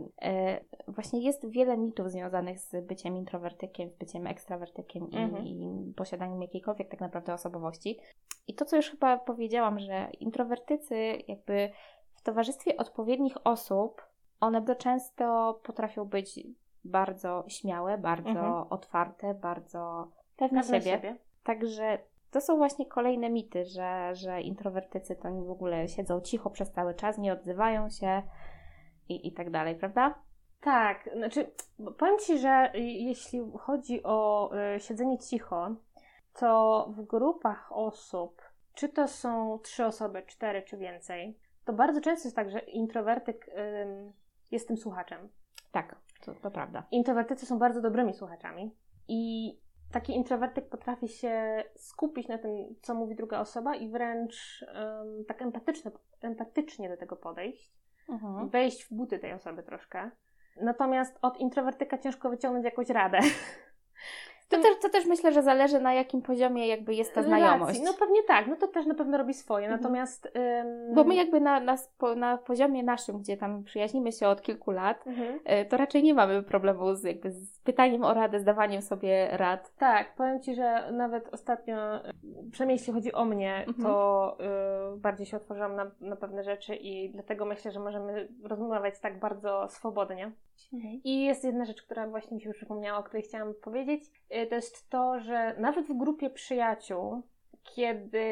y, 0.88 0.92
właśnie 0.92 1.20
jest 1.20 1.50
wiele 1.50 1.76
mitów 1.76 2.10
związanych 2.10 2.58
z 2.58 2.86
byciem 2.86 3.16
introwertykiem, 3.16 3.90
z 3.90 3.96
byciem 3.96 4.26
ekstrawertykiem 4.26 5.02
mhm. 5.04 5.46
i, 5.46 5.62
i, 5.90 5.94
posiadaniem 5.94 6.42
jakiejkolwiek 6.42 6.88
tak 6.88 7.00
naprawdę 7.00 7.34
osobowości. 7.34 7.98
I 8.46 8.54
to, 8.54 8.64
co 8.64 8.76
już 8.76 8.90
chyba 8.90 9.18
powiedziałam, 9.18 9.78
że 9.78 10.08
introwertycy 10.20 10.96
jakby 11.28 11.70
w 12.14 12.22
towarzystwie 12.22 12.76
odpowiednich 12.76 13.46
osób 13.46 14.09
one 14.40 14.60
bardzo 14.60 14.74
często 14.74 15.54
potrafią 15.62 16.04
być 16.04 16.40
bardzo 16.84 17.44
śmiałe, 17.48 17.98
bardzo 17.98 18.30
mhm. 18.30 18.66
otwarte, 18.70 19.34
bardzo 19.34 20.08
pewne 20.36 20.62
siebie. 20.62 20.80
siebie. 20.80 21.16
Także 21.44 21.98
to 22.30 22.40
są 22.40 22.56
właśnie 22.56 22.86
kolejne 22.86 23.30
mity, 23.30 23.64
że, 23.64 24.14
że 24.14 24.40
introwertycy 24.40 25.16
to 25.16 25.30
w 25.30 25.50
ogóle 25.50 25.88
siedzą 25.88 26.20
cicho 26.20 26.50
przez 26.50 26.72
cały 26.72 26.94
czas, 26.94 27.18
nie 27.18 27.32
odzywają 27.32 27.90
się 27.90 28.22
i, 29.08 29.28
i 29.28 29.32
tak 29.32 29.50
dalej, 29.50 29.74
prawda? 29.74 30.14
Tak, 30.60 31.10
znaczy 31.16 31.50
powiem 31.98 32.18
Ci, 32.18 32.38
że 32.38 32.70
jeśli 32.74 33.40
chodzi 33.58 34.02
o 34.02 34.50
y, 34.76 34.80
siedzenie 34.80 35.18
cicho, 35.18 35.74
to 36.32 36.86
w 36.96 37.02
grupach 37.02 37.72
osób, 37.72 38.42
czy 38.74 38.88
to 38.88 39.08
są 39.08 39.58
trzy 39.58 39.86
osoby, 39.86 40.22
cztery 40.22 40.62
czy 40.62 40.76
więcej, 40.76 41.38
to 41.64 41.72
bardzo 41.72 42.00
często 42.00 42.26
jest 42.26 42.36
tak, 42.36 42.50
że 42.50 42.58
introwertyk 42.58 43.48
y, 43.48 44.12
jest 44.50 44.68
tym 44.68 44.76
słuchaczem. 44.76 45.28
Tak, 45.72 45.96
to, 46.24 46.34
to 46.34 46.50
prawda. 46.50 46.86
Introwertycy 46.90 47.46
są 47.46 47.58
bardzo 47.58 47.80
dobrymi 47.80 48.14
słuchaczami 48.14 48.76
i 49.08 49.52
taki 49.92 50.12
introwertyk 50.16 50.68
potrafi 50.68 51.08
się 51.08 51.64
skupić 51.76 52.28
na 52.28 52.38
tym, 52.38 52.50
co 52.82 52.94
mówi 52.94 53.14
druga 53.14 53.40
osoba 53.40 53.76
i 53.76 53.88
wręcz 53.88 54.64
um, 54.74 55.24
tak 55.24 55.42
empatycznie, 55.42 55.90
empatycznie 56.22 56.88
do 56.88 56.96
tego 56.96 57.16
podejść, 57.16 57.72
mhm. 58.08 58.48
wejść 58.48 58.84
w 58.84 58.94
buty 58.94 59.18
tej 59.18 59.32
osoby 59.32 59.62
troszkę. 59.62 60.10
Natomiast 60.56 61.18
od 61.22 61.36
introwertyka 61.36 61.98
ciężko 61.98 62.30
wyciągnąć 62.30 62.64
jakąś 62.64 62.88
radę. 62.88 63.18
To 64.50 64.58
też, 64.58 64.78
to 64.82 64.88
też 64.88 65.06
myślę, 65.06 65.32
że 65.32 65.42
zależy 65.42 65.80
na 65.80 65.94
jakim 65.94 66.22
poziomie 66.22 66.66
jakby 66.66 66.94
jest 66.94 67.14
ta 67.14 67.22
znajomość. 67.22 67.80
No 67.84 67.94
pewnie 67.98 68.22
tak, 68.22 68.46
no 68.46 68.56
to 68.56 68.68
też 68.68 68.86
na 68.86 68.94
pewno 68.94 69.18
robi 69.18 69.34
swoje, 69.34 69.66
mhm. 69.66 69.80
natomiast... 69.82 70.26
Ym... 70.26 70.94
Bo 70.94 71.04
my 71.04 71.14
jakby 71.14 71.40
na, 71.40 71.60
na, 71.60 71.76
na 72.16 72.38
poziomie 72.38 72.82
naszym, 72.82 73.18
gdzie 73.18 73.36
tam 73.36 73.64
przyjaźnimy 73.64 74.12
się 74.12 74.28
od 74.28 74.42
kilku 74.42 74.70
lat, 74.70 75.06
mhm. 75.06 75.40
Y, 75.62 75.64
to 75.64 75.76
raczej 75.76 76.02
nie 76.02 76.14
mamy 76.14 76.42
problemu 76.42 76.94
z, 76.94 77.04
jakby 77.04 77.30
z 77.30 77.58
pytaniem 77.60 78.04
o 78.04 78.14
radę, 78.14 78.40
zdawaniem 78.40 78.82
sobie 78.82 79.28
rad. 79.32 79.72
Tak, 79.78 80.14
powiem 80.14 80.40
Ci, 80.40 80.54
że 80.54 80.92
nawet 80.92 81.34
ostatnio, 81.34 81.76
przynajmniej 82.52 82.78
jeśli 82.78 82.92
chodzi 82.92 83.12
o 83.12 83.24
mnie, 83.24 83.64
mhm. 83.66 83.82
to 83.82 84.36
y, 84.94 84.96
bardziej 84.96 85.26
się 85.26 85.36
otworzyłam 85.36 85.76
na, 85.76 85.90
na 86.00 86.16
pewne 86.16 86.44
rzeczy 86.44 86.74
i 86.74 87.10
dlatego 87.10 87.44
myślę, 87.44 87.70
że 87.70 87.80
możemy 87.80 88.28
rozmawiać 88.44 89.00
tak 89.00 89.18
bardzo 89.18 89.68
swobodnie. 89.68 90.32
Mhm. 90.72 91.00
I 91.04 91.24
jest 91.24 91.44
jedna 91.44 91.64
rzecz, 91.64 91.82
która 91.82 92.08
właśnie 92.08 92.36
mi 92.36 92.42
się 92.42 92.52
przypomniała, 92.52 92.98
o 92.98 93.02
której 93.02 93.22
chciałam 93.22 93.54
powiedzieć. 93.54 94.04
Y, 94.36 94.46
to 94.46 94.54
jest 94.54 94.90
to, 94.90 95.20
że 95.20 95.54
nawet 95.58 95.86
w 95.86 95.98
grupie 95.98 96.30
przyjaciół, 96.30 97.22
kiedy 97.62 98.30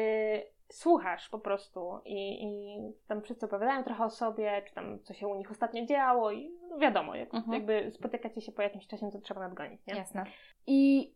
słuchasz 0.71 1.29
po 1.29 1.39
prostu 1.39 1.99
i, 2.05 2.43
i 2.43 2.77
tam 3.07 3.21
wszyscy 3.21 3.45
opowiadają 3.45 3.83
trochę 3.83 4.03
o 4.03 4.09
sobie, 4.09 4.61
czy 4.67 4.73
tam 4.73 4.99
co 5.03 5.13
się 5.13 5.27
u 5.27 5.35
nich 5.35 5.51
ostatnio 5.51 5.85
działo 5.85 6.31
i 6.31 6.51
no 6.69 6.77
wiadomo, 6.77 7.15
jak, 7.15 7.33
mhm. 7.33 7.53
jakby 7.53 7.91
spotykacie 7.91 8.41
się 8.41 8.51
po 8.51 8.61
jakimś 8.61 8.87
czasie, 8.87 9.11
to 9.11 9.19
trzeba 9.19 9.41
nadgonić, 9.41 9.81
nie? 9.87 9.95
Jasne. 9.95 10.25
I 10.67 11.11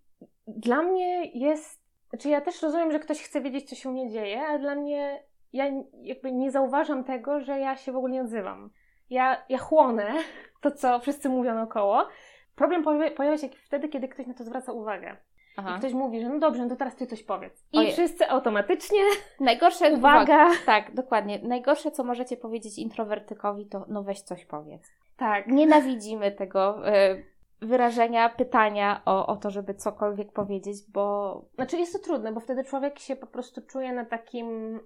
dla 0.47 0.81
mnie 0.81 1.25
jest, 1.25 1.83
znaczy 2.09 2.29
ja 2.29 2.41
też 2.41 2.61
rozumiem, 2.61 2.91
że 2.91 2.99
ktoś 2.99 3.21
chce 3.21 3.41
wiedzieć, 3.41 3.69
co 3.69 3.75
się 3.75 3.89
u 3.89 3.91
mnie 3.91 4.09
dzieje, 4.09 4.41
ale 4.41 4.59
dla 4.59 4.75
mnie, 4.75 5.23
ja 5.53 5.65
jakby 6.01 6.31
nie 6.31 6.51
zauważam 6.51 7.03
tego, 7.03 7.39
że 7.39 7.59
ja 7.59 7.75
się 7.75 7.91
w 7.91 7.95
ogóle 7.95 8.13
nie 8.13 8.21
odzywam. 8.21 8.69
Ja, 9.09 9.43
ja 9.49 9.57
chłonę 9.57 10.13
to, 10.61 10.71
co 10.71 10.99
wszyscy 10.99 11.29
mówią 11.29 11.61
około. 11.61 12.07
Problem 12.55 12.83
pojawia 13.15 13.37
się 13.37 13.49
wtedy, 13.49 13.89
kiedy 13.89 14.07
ktoś 14.07 14.27
na 14.27 14.33
to 14.33 14.43
zwraca 14.43 14.71
uwagę. 14.71 15.17
Aha. 15.57 15.75
I 15.75 15.79
ktoś 15.79 15.93
mówi, 15.93 16.21
że 16.21 16.29
no 16.29 16.39
dobrze, 16.39 16.63
no 16.63 16.69
to 16.69 16.75
teraz 16.75 16.95
ty 16.95 17.07
coś 17.07 17.23
powiedz. 17.23 17.65
I 17.71 17.77
Ojej. 17.77 17.91
wszyscy 17.91 18.29
automatycznie. 18.29 18.99
Najgorsze, 19.39 19.91
uwaga. 19.97 20.49
Tak, 20.65 20.93
dokładnie. 20.93 21.39
Najgorsze, 21.43 21.91
co 21.91 22.03
możecie 22.03 22.37
powiedzieć 22.37 22.77
introwertykowi, 22.77 23.65
to 23.65 23.85
no 23.87 24.03
weź 24.03 24.21
coś 24.21 24.45
powiedz. 24.45 24.91
Tak. 25.17 25.47
Nienawidzimy 25.47 26.31
tego 26.31 26.89
y, 26.89 27.25
wyrażenia, 27.61 28.29
pytania 28.29 29.01
o, 29.05 29.27
o 29.27 29.35
to, 29.35 29.49
żeby 29.51 29.73
cokolwiek 29.73 30.31
powiedzieć, 30.31 30.77
bo. 30.93 31.45
Znaczy 31.55 31.77
jest 31.77 31.93
to 31.93 31.99
trudne, 31.99 32.31
bo 32.31 32.39
wtedy 32.39 32.63
człowiek 32.63 32.99
się 32.99 33.15
po 33.15 33.27
prostu 33.27 33.61
czuje 33.61 33.93
na 33.93 34.05
takim 34.05 34.79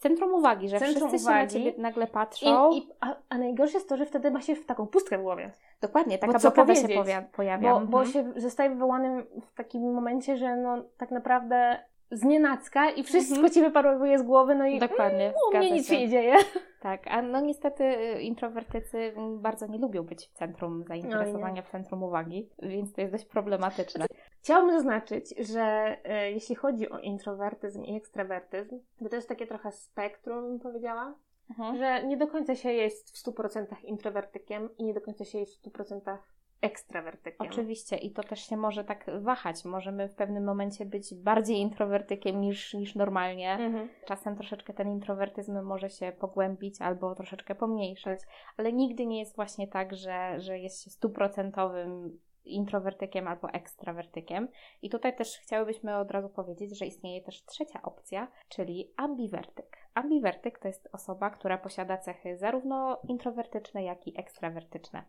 centrum 0.00 0.34
uwagi, 0.34 0.68
że 0.68 0.78
centrum 0.78 1.08
wszyscy 1.08 1.28
uwagi. 1.28 1.52
się 1.52 1.58
na 1.58 1.64
ciebie 1.64 1.82
nagle 1.82 2.06
patrzą. 2.06 2.72
I, 2.72 2.78
i, 2.78 2.88
a, 3.00 3.16
a, 3.28 3.38
najgorsze 3.38 3.74
jest 3.78 3.88
to, 3.88 3.96
że 3.96 4.06
wtedy 4.06 4.30
ma 4.30 4.40
się 4.40 4.54
w 4.54 4.66
taką 4.66 4.86
pustkę 4.86 5.18
w 5.18 5.22
głowie. 5.22 5.50
Dokładnie, 5.80 6.18
taka 6.18 6.38
blokada 6.38 6.74
się 6.74 6.88
pojawia. 7.32 7.70
Bo, 7.70 7.80
mhm. 7.80 7.86
bo 7.86 8.06
się 8.06 8.32
zostaje 8.36 8.70
wywołanym 8.70 9.26
w 9.46 9.54
takim 9.54 9.94
momencie, 9.94 10.36
że 10.36 10.56
no 10.56 10.84
tak 10.98 11.10
naprawdę 11.10 11.78
z 12.10 12.24
nienacka 12.24 12.90
i 12.90 13.02
wszystko 13.02 13.34
mhm. 13.34 13.52
ci 13.52 13.60
wyparowuje 13.60 14.18
z 14.18 14.22
głowy, 14.22 14.54
no 14.54 14.66
i 14.66 14.78
Dokładnie, 14.78 15.24
mm, 15.24 15.34
u 15.52 15.58
mnie 15.58 15.70
nic 15.70 15.88
się 15.88 15.98
nie 15.98 16.08
dzieje. 16.08 16.34
Tak, 16.80 17.06
a 17.06 17.22
no 17.22 17.40
niestety 17.40 17.84
y, 17.84 18.20
introwertycy 18.20 19.12
bardzo 19.36 19.66
nie 19.66 19.78
lubią 19.78 20.02
być 20.02 20.28
w 20.28 20.32
centrum 20.32 20.84
zainteresowania, 20.84 21.62
no 21.62 21.68
w 21.68 21.70
centrum 21.70 22.02
uwagi, 22.02 22.48
więc 22.62 22.92
to 22.92 23.00
jest 23.00 23.12
dość 23.12 23.24
problematyczne. 23.24 24.06
Chciałabym 24.42 24.72
zaznaczyć, 24.72 25.34
że 25.38 25.96
e, 26.04 26.32
jeśli 26.32 26.54
chodzi 26.54 26.90
o 26.90 26.98
introwertyzm 26.98 27.84
i 27.84 27.96
ekstrawertyzm, 27.96 28.80
bo 29.00 29.08
to 29.08 29.16
jest 29.16 29.28
takie 29.28 29.46
trochę 29.46 29.72
spektrum, 29.72 30.48
bym 30.48 30.60
powiedziała, 30.60 31.14
mhm. 31.50 31.76
że 31.76 32.06
nie 32.06 32.16
do 32.16 32.26
końca 32.26 32.54
się 32.54 32.72
jest 32.72 33.10
w 33.10 33.24
100% 33.24 33.66
introwertykiem 33.84 34.68
i 34.78 34.84
nie 34.84 34.94
do 34.94 35.00
końca 35.00 35.24
się 35.24 35.38
jest 35.38 35.56
w 35.56 35.70
100% 35.70 36.16
ekstrawertykiem. 36.60 37.46
Oczywiście 37.46 37.96
i 37.96 38.10
to 38.10 38.22
też 38.22 38.46
się 38.46 38.56
może 38.56 38.84
tak 38.84 39.06
wahać. 39.20 39.64
Możemy 39.64 40.08
w 40.08 40.14
pewnym 40.14 40.44
momencie 40.44 40.86
być 40.86 41.14
bardziej 41.14 41.56
introwertykiem 41.56 42.40
niż, 42.40 42.74
niż 42.74 42.94
normalnie. 42.94 43.52
Mhm. 43.52 43.88
Czasem 44.04 44.36
troszeczkę 44.36 44.72
ten 44.72 44.88
introwertyzm 44.88 45.62
może 45.62 45.90
się 45.90 46.12
pogłębić 46.12 46.80
albo 46.80 47.14
troszeczkę 47.14 47.54
pomniejszyć, 47.54 48.20
ale 48.56 48.72
nigdy 48.72 49.06
nie 49.06 49.18
jest 49.18 49.36
właśnie 49.36 49.68
tak, 49.68 49.96
że, 49.96 50.40
że 50.40 50.58
jest 50.58 50.84
się 50.84 50.90
stuprocentowym 50.90 52.18
introwertykiem 52.44 53.28
albo 53.28 53.50
ekstrawertykiem. 53.50 54.48
I 54.82 54.90
tutaj 54.90 55.16
też 55.16 55.38
chciałybyśmy 55.38 55.96
od 55.96 56.10
razu 56.10 56.28
powiedzieć, 56.28 56.78
że 56.78 56.86
istnieje 56.86 57.22
też 57.22 57.44
trzecia 57.44 57.82
opcja, 57.82 58.28
czyli 58.48 58.92
ambiwertyk. 58.96 59.76
Ambiwertyk 59.94 60.58
to 60.58 60.68
jest 60.68 60.88
osoba, 60.92 61.30
która 61.30 61.58
posiada 61.58 61.98
cechy 61.98 62.36
zarówno 62.36 63.00
introwertyczne, 63.08 63.84
jak 63.84 64.06
i 64.06 64.20
ekstrawertyczne. 64.20 65.04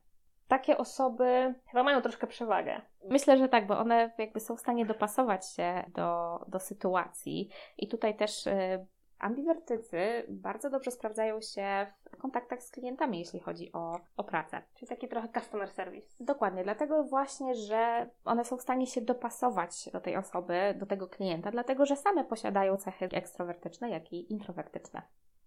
Takie 0.48 0.78
osoby 0.78 1.54
chyba 1.72 1.84
mają 1.84 2.02
troszkę 2.02 2.28
przewagę. 2.28 2.82
Myślę, 3.10 3.38
że 3.38 3.50
tak, 3.50 3.68
bo 3.68 3.80
one 3.80 4.12
jakby 4.18 4.40
są 4.40 4.56
w 4.56 4.60
stanie 4.60 4.86
dopasować 4.86 5.54
się 5.54 5.84
do, 5.96 6.40
do 6.48 6.60
sytuacji 6.60 7.50
i 7.78 7.88
tutaj 7.88 8.18
też 8.18 8.48
y, 8.48 8.86
ambiwertycy 9.22 10.26
bardzo 10.30 10.70
dobrze 10.70 10.92
sprawdzają 10.92 11.42
się 11.42 11.88
w 12.12 12.18
kontaktach 12.18 12.64
z 12.64 12.72
klientami, 12.72 13.20
jeśli 13.20 13.40
chodzi 13.40 13.72
o, 13.74 14.00
o 14.18 14.24
pracę. 14.24 14.62
Czyli 14.76 14.90
taki 14.90 15.08
trochę 15.08 15.28
customer 15.40 15.70
service. 15.70 16.16
Dokładnie, 16.20 16.64
dlatego 16.64 17.04
właśnie, 17.04 17.56
że 17.56 18.10
one 18.26 18.46
są 18.46 18.58
w 18.58 18.62
stanie 18.62 18.88
się 18.88 19.02
dopasować 19.02 19.90
do 19.94 20.00
tej 20.00 20.18
osoby, 20.18 20.76
do 20.78 20.86
tego 20.86 21.08
klienta, 21.08 21.52
dlatego 21.52 21.86
że 21.86 21.96
same 21.96 22.24
posiadają 22.24 22.78
cechy 22.78 23.06
ekstrowertyczne, 23.06 23.90
jak 23.90 24.14
i 24.14 24.34
introwertyczne. 24.34 25.02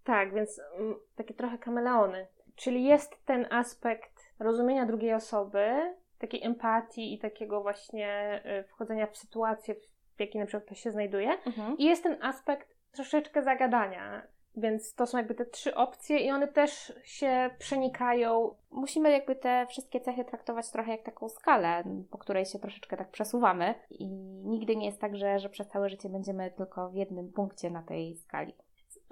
Tak, 0.05 0.35
więc 0.35 0.61
mm, 0.79 0.95
takie 1.17 1.35
trochę 1.35 1.59
kameleony. 1.59 2.27
Czyli 2.57 2.85
jest 2.85 3.25
ten 3.25 3.47
aspekt 3.51 4.35
rozumienia 4.39 4.87
drugiej 4.87 5.15
osoby, 5.15 5.95
takiej 6.19 6.45
empatii 6.45 7.15
i 7.15 7.19
takiego 7.19 7.63
właśnie 7.63 8.41
y, 8.61 8.65
wchodzenia 8.65 9.07
w 9.07 9.17
sytuację, 9.17 9.75
w 10.17 10.21
jakiej 10.21 10.41
na 10.41 10.47
przykład 10.47 10.65
ktoś 10.65 10.81
się 10.81 10.91
znajduje. 10.91 11.31
Mhm. 11.47 11.79
I 11.79 11.85
jest 11.85 12.03
ten 12.03 12.23
aspekt 12.23 12.74
troszeczkę 12.95 13.43
zagadania. 13.43 14.23
Więc 14.57 14.95
to 14.95 15.07
są 15.07 15.19
jakby 15.19 15.35
te 15.35 15.47
trzy 15.47 15.75
opcje 15.75 16.19
i 16.19 16.31
one 16.31 16.49
też 16.49 16.93
się 17.05 17.51
przenikają. 17.59 18.55
Musimy 18.71 19.11
jakby 19.11 19.37
te 19.37 19.67
wszystkie 19.69 20.01
cechy 20.01 20.25
traktować 20.25 20.71
trochę 20.71 20.91
jak 20.91 21.03
taką 21.03 21.29
skalę, 21.29 21.85
po 22.11 22.19
której 22.19 22.45
się 22.47 22.59
troszeczkę 22.59 22.97
tak 22.97 23.11
przesuwamy 23.11 23.75
i 23.91 24.09
nigdy 24.45 24.77
nie 24.77 24.87
jest 24.87 25.01
tak, 25.01 25.17
że, 25.17 25.39
że 25.39 25.49
przez 25.49 25.69
całe 25.69 25.89
życie 25.89 26.09
będziemy 26.09 26.51
tylko 26.51 26.91
w 26.91 26.95
jednym 26.95 27.33
punkcie 27.33 27.71
na 27.71 27.83
tej 27.83 28.17
skali. 28.17 28.55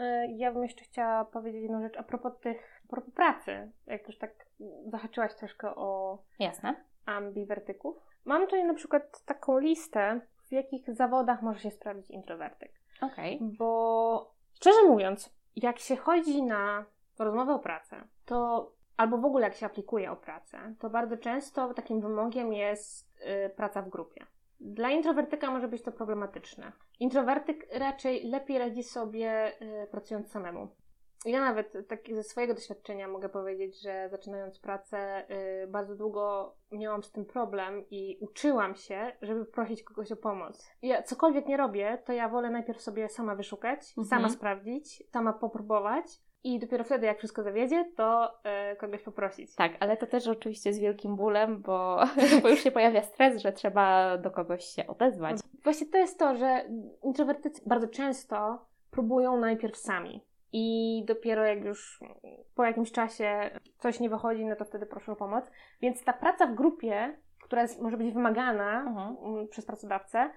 Y, 0.00 0.02
Ja 0.36 0.52
bym 0.52 0.62
jeszcze 0.62 0.84
chciała 0.84 1.24
powiedzieć 1.24 1.62
jedną 1.62 1.82
rzecz 1.82 1.96
a 1.96 2.02
propos 2.02 2.32
tych, 2.40 2.82
a 2.84 2.88
propos 2.90 3.14
pracy. 3.14 3.70
Jak 3.86 4.06
już 4.06 4.18
tak 4.18 4.46
zahaczyłaś 4.86 5.34
troszkę 5.34 5.74
o 5.74 6.18
Jasne? 6.38 6.74
ambiwertyków. 7.06 7.96
Mam 8.24 8.42
tutaj 8.44 8.64
na 8.64 8.74
przykład 8.74 9.24
taką 9.24 9.58
listę, 9.58 10.20
w 10.48 10.52
jakich 10.52 10.94
zawodach 10.94 11.42
może 11.42 11.60
się 11.60 11.70
sprawdzić 11.70 12.10
introwertyk. 12.10 12.81
Okej. 13.02 13.38
Bo 13.40 14.32
szczerze 14.54 14.82
mówiąc, 14.88 15.30
jak 15.56 15.78
się 15.78 15.97
chodzi 15.97 16.42
na 16.42 16.85
rozmowę 17.18 17.54
o 17.54 17.59
pracę, 17.59 18.04
to 18.25 18.71
albo 18.97 19.18
w 19.18 19.25
ogóle 19.25 19.44
jak 19.44 19.54
się 19.54 19.66
aplikuje 19.66 20.11
o 20.11 20.16
pracę, 20.16 20.75
to 20.78 20.90
bardzo 20.90 21.16
często 21.16 21.75
takim 21.75 22.00
wymogiem 22.00 22.52
jest 22.52 23.21
y, 23.47 23.50
praca 23.50 23.82
w 23.82 23.88
grupie. 23.88 24.26
Dla 24.61 24.90
introwertyka 24.90 25.50
może 25.50 25.68
być 25.68 25.82
to 25.82 25.92
problematyczne. 25.92 26.73
Introwertyk 27.00 27.66
raczej 27.73 28.30
lepiej 28.30 28.59
radzi 28.59 28.82
sobie 28.82 29.52
y, 29.62 29.87
pracując 29.90 30.30
samemu. 30.30 30.68
Ja 31.24 31.40
nawet 31.40 31.88
tak 31.88 32.00
ze 32.12 32.22
swojego 32.22 32.54
doświadczenia 32.54 33.08
mogę 33.08 33.28
powiedzieć, 33.28 33.82
że 33.82 34.08
zaczynając 34.10 34.58
pracę 34.58 35.24
y, 35.64 35.66
bardzo 35.66 35.96
długo 35.96 36.54
miałam 36.72 37.02
z 37.02 37.12
tym 37.12 37.24
problem 37.24 37.84
i 37.90 38.18
uczyłam 38.20 38.74
się, 38.74 39.12
żeby 39.22 39.44
prosić 39.44 39.82
kogoś 39.82 40.12
o 40.12 40.16
pomoc. 40.16 40.70
Ja 40.82 41.02
cokolwiek 41.02 41.46
nie 41.46 41.56
robię, 41.56 42.02
to 42.06 42.12
ja 42.12 42.28
wolę 42.28 42.50
najpierw 42.50 42.80
sobie 42.80 43.08
sama 43.08 43.34
wyszukać, 43.34 43.80
Mhm. 43.98 44.06
sama 44.06 44.28
sprawdzić, 44.28 45.02
sama 45.10 45.32
popróbować 45.32 46.04
i 46.44 46.58
dopiero 46.58 46.84
wtedy, 46.84 47.06
jak 47.06 47.18
wszystko 47.18 47.42
zawiedzie, 47.42 47.84
to 47.96 48.34
y, 48.72 48.76
kogoś 48.76 49.02
poprosić. 49.02 49.54
Tak, 49.54 49.72
ale 49.80 49.96
to 49.96 50.06
też 50.06 50.28
oczywiście 50.28 50.72
z 50.72 50.78
wielkim 50.78 51.16
bólem, 51.16 51.62
bo, 51.62 52.04
bo 52.42 52.48
już 52.48 52.60
się 52.60 52.70
pojawia 52.70 53.02
stres, 53.02 53.42
że 53.42 53.52
trzeba 53.52 54.18
do 54.18 54.30
kogoś 54.30 54.64
się 54.64 54.86
odezwać. 54.86 55.36
Właśnie 55.64 55.86
to 55.86 55.98
jest 55.98 56.18
to, 56.18 56.36
że 56.36 56.64
introwertycy 57.02 57.62
bardzo 57.66 57.88
często 57.88 58.66
próbują 58.90 59.36
najpierw 59.36 59.76
sami. 59.76 60.20
I 60.52 61.04
dopiero 61.06 61.44
jak 61.44 61.64
już 61.64 62.00
po 62.54 62.64
jakimś 62.64 62.92
czasie 62.92 63.50
coś 63.78 64.00
nie 64.00 64.11
wychodzi, 64.11 64.44
no 64.44 64.56
to 64.56 64.64
wtedy 64.64 64.87
proszę 64.87 65.12
o 65.12 65.16
pomoc. 65.16 65.44
Więc 65.80 66.04
ta 66.04 66.12
praca 66.12 66.47
w 66.47 66.54
grupie, 66.54 67.16
która 67.42 67.62
jest, 67.62 67.80
może 67.80 67.97
być 67.97 68.12
wymagana 68.12 68.80
Mhm. 68.80 69.16
mm, 69.25 69.48
przez 69.48 69.66
pracodawcę, 69.66 70.31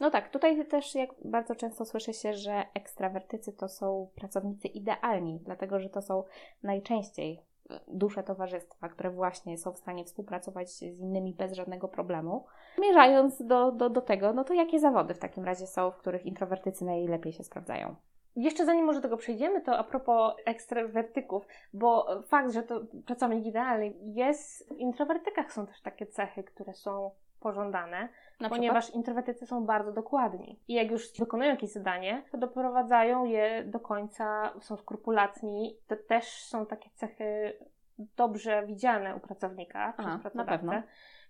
No 0.00 0.10
tak, 0.10 0.28
tutaj 0.28 0.66
też 0.66 0.94
jak 0.94 1.10
bardzo 1.24 1.54
często 1.54 1.84
słyszy 1.84 2.12
się, 2.12 2.34
że 2.34 2.64
ekstrawertycy 2.74 3.52
to 3.52 3.68
są 3.68 4.08
pracownicy 4.14 4.68
idealni, 4.68 5.40
dlatego 5.44 5.80
że 5.80 5.88
to 5.88 6.02
są 6.02 6.24
najczęściej 6.62 7.42
dusze 7.88 8.22
towarzystwa, 8.22 8.88
które 8.88 9.10
właśnie 9.10 9.58
są 9.58 9.72
w 9.72 9.78
stanie 9.78 10.04
współpracować 10.04 10.70
z 10.70 10.82
innymi 10.82 11.34
bez 11.34 11.52
żadnego 11.52 11.88
problemu. 11.88 12.46
Zmierzając 12.76 13.46
do, 13.46 13.72
do, 13.72 13.90
do 13.90 14.00
tego, 14.00 14.32
no 14.32 14.44
to 14.44 14.54
jakie 14.54 14.80
zawody 14.80 15.14
w 15.14 15.18
takim 15.18 15.44
razie 15.44 15.66
są, 15.66 15.90
w 15.90 15.96
których 15.96 16.26
introwertycy 16.26 16.84
najlepiej 16.84 17.32
się 17.32 17.44
sprawdzają? 17.44 17.96
Jeszcze 18.36 18.64
zanim 18.64 18.84
może 18.84 18.98
do 18.98 19.02
tego 19.02 19.16
przejdziemy, 19.16 19.60
to 19.60 19.78
a 19.78 19.84
propos 19.84 20.34
ekstrawertyków, 20.44 21.46
bo 21.72 22.06
fakt, 22.22 22.52
że 22.52 22.62
to 22.62 22.80
pracownik 23.06 23.46
idealny 23.46 23.92
jest, 24.02 24.74
w 24.74 24.78
introwertykach 24.78 25.52
są 25.52 25.66
też 25.66 25.80
takie 25.82 26.06
cechy, 26.06 26.44
które 26.44 26.74
są 26.74 27.10
pożądane, 27.40 28.08
Na 28.40 28.48
ponieważ 28.48 28.90
introwertycy 28.90 29.46
są 29.46 29.64
bardzo 29.64 29.92
dokładni. 29.92 30.60
I 30.68 30.74
jak 30.74 30.90
już 30.90 31.12
wykonują 31.18 31.50
jakieś 31.50 31.70
zadanie, 31.70 32.22
to 32.32 32.38
doprowadzają 32.38 33.24
je 33.24 33.64
do 33.64 33.80
końca, 33.80 34.52
są 34.60 34.76
skrupulatni. 34.76 35.76
To 35.86 35.96
też 35.96 36.24
są 36.24 36.66
takie 36.66 36.90
cechy 36.94 37.52
dobrze 37.98 38.66
widziane 38.66 39.16
u 39.16 39.20
pracownika 39.20 39.94
A, 39.96 40.02
przez 40.02 40.20
pracodawcę. 40.20 40.82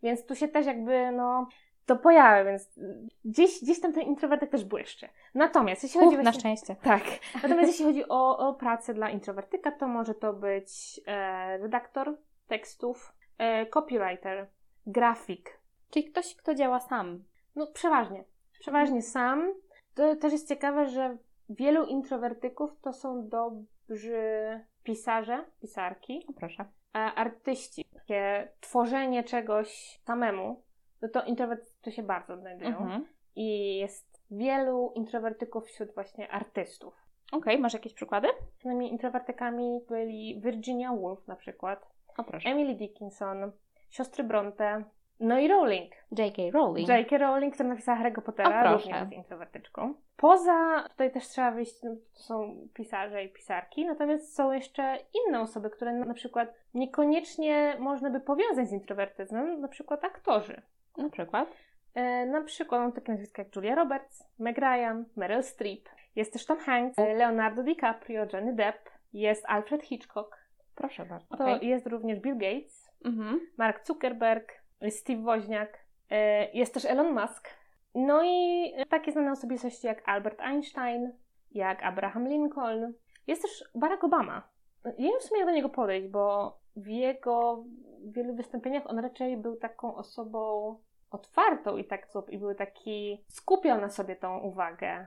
Więc 0.02 0.26
tu 0.26 0.34
się 0.34 0.48
też 0.48 0.66
jakby, 0.66 1.12
no, 1.12 1.48
to 1.86 1.96
pojawia, 1.96 2.44
więc 2.44 2.80
gdzieś, 3.24 3.62
gdzieś 3.62 3.80
tam 3.80 3.92
ten 3.92 4.02
introwertyk 4.02 4.50
też 4.50 4.64
błyszczy. 4.64 5.08
Natomiast 5.34 5.82
jeśli 5.82 6.00
chodzi 6.00 6.16
na 6.16 6.22
właśnie... 6.22 6.40
szczęście. 6.40 6.76
Tak. 6.82 7.02
Natomiast 7.42 7.68
jeśli 7.68 7.84
chodzi 7.84 8.08
o, 8.08 8.38
o 8.38 8.54
pracę 8.54 8.94
dla 8.94 9.10
introwertyka, 9.10 9.72
to 9.72 9.88
może 9.88 10.14
to 10.14 10.32
być 10.32 11.00
e, 11.06 11.58
redaktor 11.58 12.16
tekstów, 12.48 13.12
e, 13.38 13.66
copywriter, 13.66 14.46
grafik. 14.86 15.60
Czyli 15.90 16.04
ktoś, 16.04 16.34
kto 16.36 16.54
działa 16.54 16.80
sam. 16.80 17.24
No 17.56 17.66
przeważnie. 17.66 18.24
Przeważnie 18.58 19.02
sam. 19.02 19.54
To 19.94 20.16
też 20.16 20.32
jest 20.32 20.48
ciekawe, 20.48 20.86
że 20.86 21.16
wielu 21.50 21.84
introwertyków 21.84 22.80
to 22.80 22.92
są 22.92 23.28
dobrzy 23.28 24.60
pisarze, 24.82 25.44
pisarki, 25.60 26.26
proszę. 26.36 26.64
artyści. 26.92 27.84
Takie 27.94 28.48
tworzenie 28.60 29.24
czegoś 29.24 30.00
samemu, 30.04 30.62
no 31.02 31.08
to 31.08 31.22
introwertycy 31.22 31.92
się 31.92 32.02
bardzo 32.02 32.34
odnajdują. 32.34 32.78
Mhm. 32.78 33.06
I 33.36 33.76
jest 33.76 34.22
wielu 34.30 34.92
introwertyków 34.94 35.66
wśród 35.66 35.94
właśnie 35.94 36.30
artystów. 36.30 36.94
Okej, 37.32 37.58
masz 37.58 37.74
jakieś 37.74 37.94
przykłady? 37.94 38.28
Tymi 38.62 38.92
introwertykami 38.92 39.80
byli 39.88 40.40
Virginia 40.40 40.92
Woolf 40.92 41.26
na 41.26 41.36
przykład, 41.36 41.86
O 42.18 42.24
proszę. 42.24 42.48
Emily 42.48 42.74
Dickinson, 42.74 43.52
siostry 43.90 44.24
Bronte, 44.24 44.84
no 45.20 45.38
i 45.38 45.48
Rowling. 45.48 45.92
J.K. 46.18 46.42
Rowling. 46.52 46.88
J.K. 46.88 47.18
Rowling, 47.18 47.54
która 47.54 47.68
napisała 47.68 47.98
Harry'ego 47.98 48.22
Pottera, 48.22 48.72
również 48.72 49.00
jest 49.00 49.12
introwertyczką. 49.12 49.94
Poza, 50.16 50.88
tutaj 50.88 51.12
też 51.12 51.28
trzeba 51.28 51.50
wyjść, 51.50 51.82
no, 51.82 51.96
to 52.14 52.20
są 52.20 52.56
pisarze 52.74 53.24
i 53.24 53.32
pisarki, 53.32 53.86
natomiast 53.86 54.34
są 54.34 54.52
jeszcze 54.52 54.98
inne 55.14 55.40
osoby, 55.40 55.70
które 55.70 55.92
na 55.92 56.14
przykład 56.14 56.54
niekoniecznie 56.74 57.76
można 57.78 58.10
by 58.10 58.20
powiązać 58.20 58.68
z 58.68 58.72
introwertyzmem, 58.72 59.60
na 59.60 59.68
przykład 59.68 60.04
aktorzy. 60.04 60.62
Na 60.98 61.10
przykład. 61.10 61.48
E, 61.94 62.26
na 62.26 62.42
przykład 62.42 62.80
mam 62.80 62.92
takie 62.92 63.12
nazwiska 63.12 63.42
jak 63.42 63.56
Julia 63.56 63.74
Roberts, 63.74 64.24
Meg 64.38 64.58
Ryan, 64.58 65.04
Meryl 65.16 65.42
Streep, 65.42 65.88
jest 66.16 66.32
też 66.32 66.46
Tom 66.46 66.58
Hanks, 66.58 66.98
e, 66.98 67.14
Leonardo 67.14 67.62
DiCaprio, 67.62 68.26
Johnny 68.32 68.54
Depp, 68.54 68.78
jest 69.12 69.44
Alfred 69.48 69.82
Hitchcock, 69.84 70.36
Proszę 70.74 71.06
bardzo. 71.06 71.36
to 71.36 71.44
Okej. 71.44 71.68
jest 71.68 71.86
również 71.86 72.20
Bill 72.20 72.38
Gates, 72.38 72.86
Mhm. 73.04 73.40
Mark 73.58 73.86
Zuckerberg, 73.86 74.52
Steve 74.90 75.22
Woźniak, 75.22 75.78
e, 76.10 76.50
jest 76.52 76.74
też 76.74 76.84
Elon 76.84 77.12
Musk. 77.20 77.48
No 77.94 78.22
i 78.24 78.72
takie 78.88 79.12
znane 79.12 79.32
osobistości 79.32 79.86
jak 79.86 80.08
Albert 80.08 80.40
Einstein, 80.40 81.12
jak 81.50 81.82
Abraham 81.82 82.28
Lincoln. 82.28 82.92
Jest 83.26 83.42
też 83.42 83.64
Barack 83.74 84.04
Obama. 84.04 84.48
Nie 84.84 85.08
wiem 85.08 85.20
w 85.20 85.22
sumie 85.22 85.40
jak 85.40 85.48
do 85.48 85.54
niego 85.54 85.68
podejść, 85.68 86.08
bo 86.08 86.56
w 86.76 86.86
jego 86.88 87.64
wielu 88.04 88.34
wystąpieniach 88.34 88.82
on 88.86 88.98
raczej 88.98 89.36
był 89.36 89.56
taką 89.56 89.94
osobą 89.94 90.76
otwartą 91.16 91.76
i 91.76 91.84
tak 91.84 92.08
i 92.28 92.38
był 92.38 92.54
taki, 92.54 93.24
skupiał 93.28 93.80
na 93.80 93.88
sobie 93.88 94.16
tą 94.16 94.38
uwagę 94.38 95.06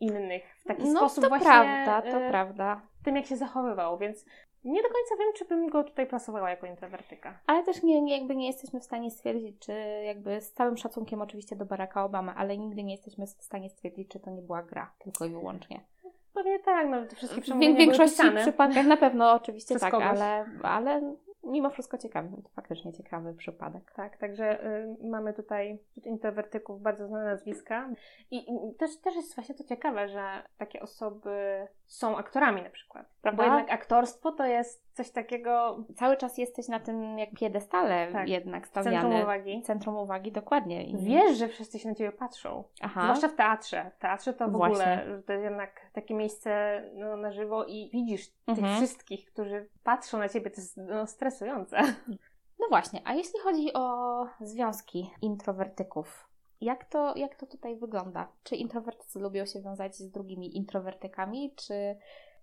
innych 0.00 0.56
w 0.58 0.64
taki 0.64 0.88
no, 0.88 1.00
sposób 1.00 1.24
to 1.24 1.28
właśnie 1.28 1.46
prawda, 1.46 2.02
to 2.02 2.20
e, 2.20 2.30
prawda. 2.30 2.80
tym, 3.04 3.16
jak 3.16 3.26
się 3.26 3.36
zachowywał, 3.36 3.98
więc 3.98 4.24
nie 4.64 4.82
do 4.82 4.88
końca 4.88 5.16
wiem, 5.18 5.32
czy 5.36 5.44
bym 5.44 5.68
go 5.68 5.84
tutaj 5.84 6.06
plasowała 6.06 6.50
jako 6.50 6.66
introwertyka. 6.66 7.38
Ale 7.46 7.64
też 7.64 7.82
nie, 7.82 8.02
nie, 8.02 8.18
jakby 8.18 8.36
nie 8.36 8.46
jesteśmy 8.46 8.80
w 8.80 8.84
stanie 8.84 9.10
stwierdzić, 9.10 9.58
czy 9.58 9.72
jakby 10.04 10.40
z 10.40 10.52
całym 10.52 10.76
szacunkiem 10.76 11.22
oczywiście 11.22 11.56
do 11.56 11.66
Baracka 11.66 12.04
Obamy, 12.04 12.32
ale 12.36 12.58
nigdy 12.58 12.82
nie 12.82 12.92
jesteśmy 12.92 13.26
w 13.26 13.30
stanie 13.30 13.70
stwierdzić, 13.70 14.08
czy 14.08 14.20
to 14.20 14.30
nie 14.30 14.42
była 14.42 14.62
gra, 14.62 14.92
tylko 14.98 15.24
i 15.24 15.30
wyłącznie. 15.30 15.80
Pewnie 16.34 16.58
tak, 16.58 16.88
no 16.88 17.06
te 17.06 17.16
wszystkie 17.16 17.40
W 17.40 17.44
przemówienia 17.44 17.78
większości 17.78 18.16
były 18.16 18.28
pisane. 18.30 18.42
przypadkach 18.42 18.86
na 18.86 18.96
pewno 18.96 19.32
oczywiście 19.32 19.74
Przez 19.74 19.80
tak, 19.80 19.90
kogoś. 19.90 20.06
ale, 20.06 20.46
ale 20.62 21.14
mimo 21.46 21.70
wszystko 21.70 21.98
ciekawy, 21.98 22.42
to 22.42 22.48
faktycznie 22.48 22.92
ciekawy 22.92 23.34
przypadek. 23.34 23.92
Tak, 23.96 24.16
także 24.16 24.66
y, 24.66 24.96
mamy 25.08 25.32
tutaj 25.32 25.78
wśród 25.90 26.06
introwertyków 26.06 26.82
bardzo 26.82 27.06
znane 27.06 27.24
nazwiska. 27.24 27.88
I, 28.30 28.36
I, 28.36 28.74
też, 28.74 29.00
też 29.00 29.14
jest 29.16 29.34
właśnie 29.34 29.54
to 29.54 29.64
ciekawe, 29.64 30.08
że 30.08 30.42
takie 30.58 30.80
osoby 30.80 31.66
są 31.86 32.16
aktorami 32.16 32.62
na 32.62 32.70
przykład. 32.70 33.06
Prawda? 33.22 33.42
Bo 33.42 33.54
jednak 33.54 33.72
aktorstwo 33.72 34.32
to 34.32 34.46
jest 34.46 34.86
coś 34.92 35.10
takiego... 35.10 35.84
Cały 35.96 36.16
czas 36.16 36.38
jesteś 36.38 36.68
na 36.68 36.80
tym 36.80 37.18
jak 37.18 37.30
piedestale 37.30 38.12
Tak. 38.12 38.28
jednak 38.28 38.66
stawiany. 38.66 38.96
Centrum 39.00 39.22
uwagi. 39.22 39.62
Centrum 39.62 39.96
uwagi, 39.96 40.32
dokładnie. 40.32 40.84
I... 40.84 40.96
Wiesz, 40.96 41.38
że 41.38 41.48
wszyscy 41.48 41.78
się 41.78 41.88
na 41.88 41.94
ciebie 41.94 42.12
patrzą. 42.12 42.64
Aha. 42.80 43.02
Zwłaszcza 43.02 43.28
w 43.28 43.34
teatrze. 43.34 43.90
W 43.96 43.98
teatrze 43.98 44.32
to 44.34 44.48
w 44.48 44.52
Właśnie. 44.52 44.74
ogóle, 44.76 45.04
że 45.06 45.22
to 45.22 45.32
jest 45.32 45.44
jednak 45.44 45.80
takie 45.92 46.14
miejsce 46.14 46.82
no, 46.94 47.16
na 47.16 47.32
żywo 47.32 47.64
i 47.64 47.90
widzisz 47.92 48.30
tych 48.30 48.58
Mhm. 48.58 48.76
wszystkich, 48.76 49.32
którzy 49.32 49.68
patrzą 49.86 50.18
na 50.18 50.28
ciebie. 50.28 50.50
To 50.50 50.60
jest 50.60 50.76
no, 50.76 51.06
stresujące. 51.06 51.76
No 52.58 52.66
właśnie, 52.68 53.00
a 53.04 53.14
jeśli 53.14 53.40
chodzi 53.40 53.72
o 53.72 54.26
związki 54.40 55.10
introwertyków, 55.22 56.28
jak 56.60 56.84
to, 56.84 57.16
jak 57.16 57.34
to 57.34 57.46
tutaj 57.46 57.76
wygląda? 57.76 58.28
Czy 58.44 58.56
introwertycy 58.56 59.18
lubią 59.18 59.46
się 59.46 59.60
wiązać 59.60 59.96
z 59.96 60.10
drugimi 60.10 60.56
introwertykami, 60.56 61.54
czy, 61.56 61.96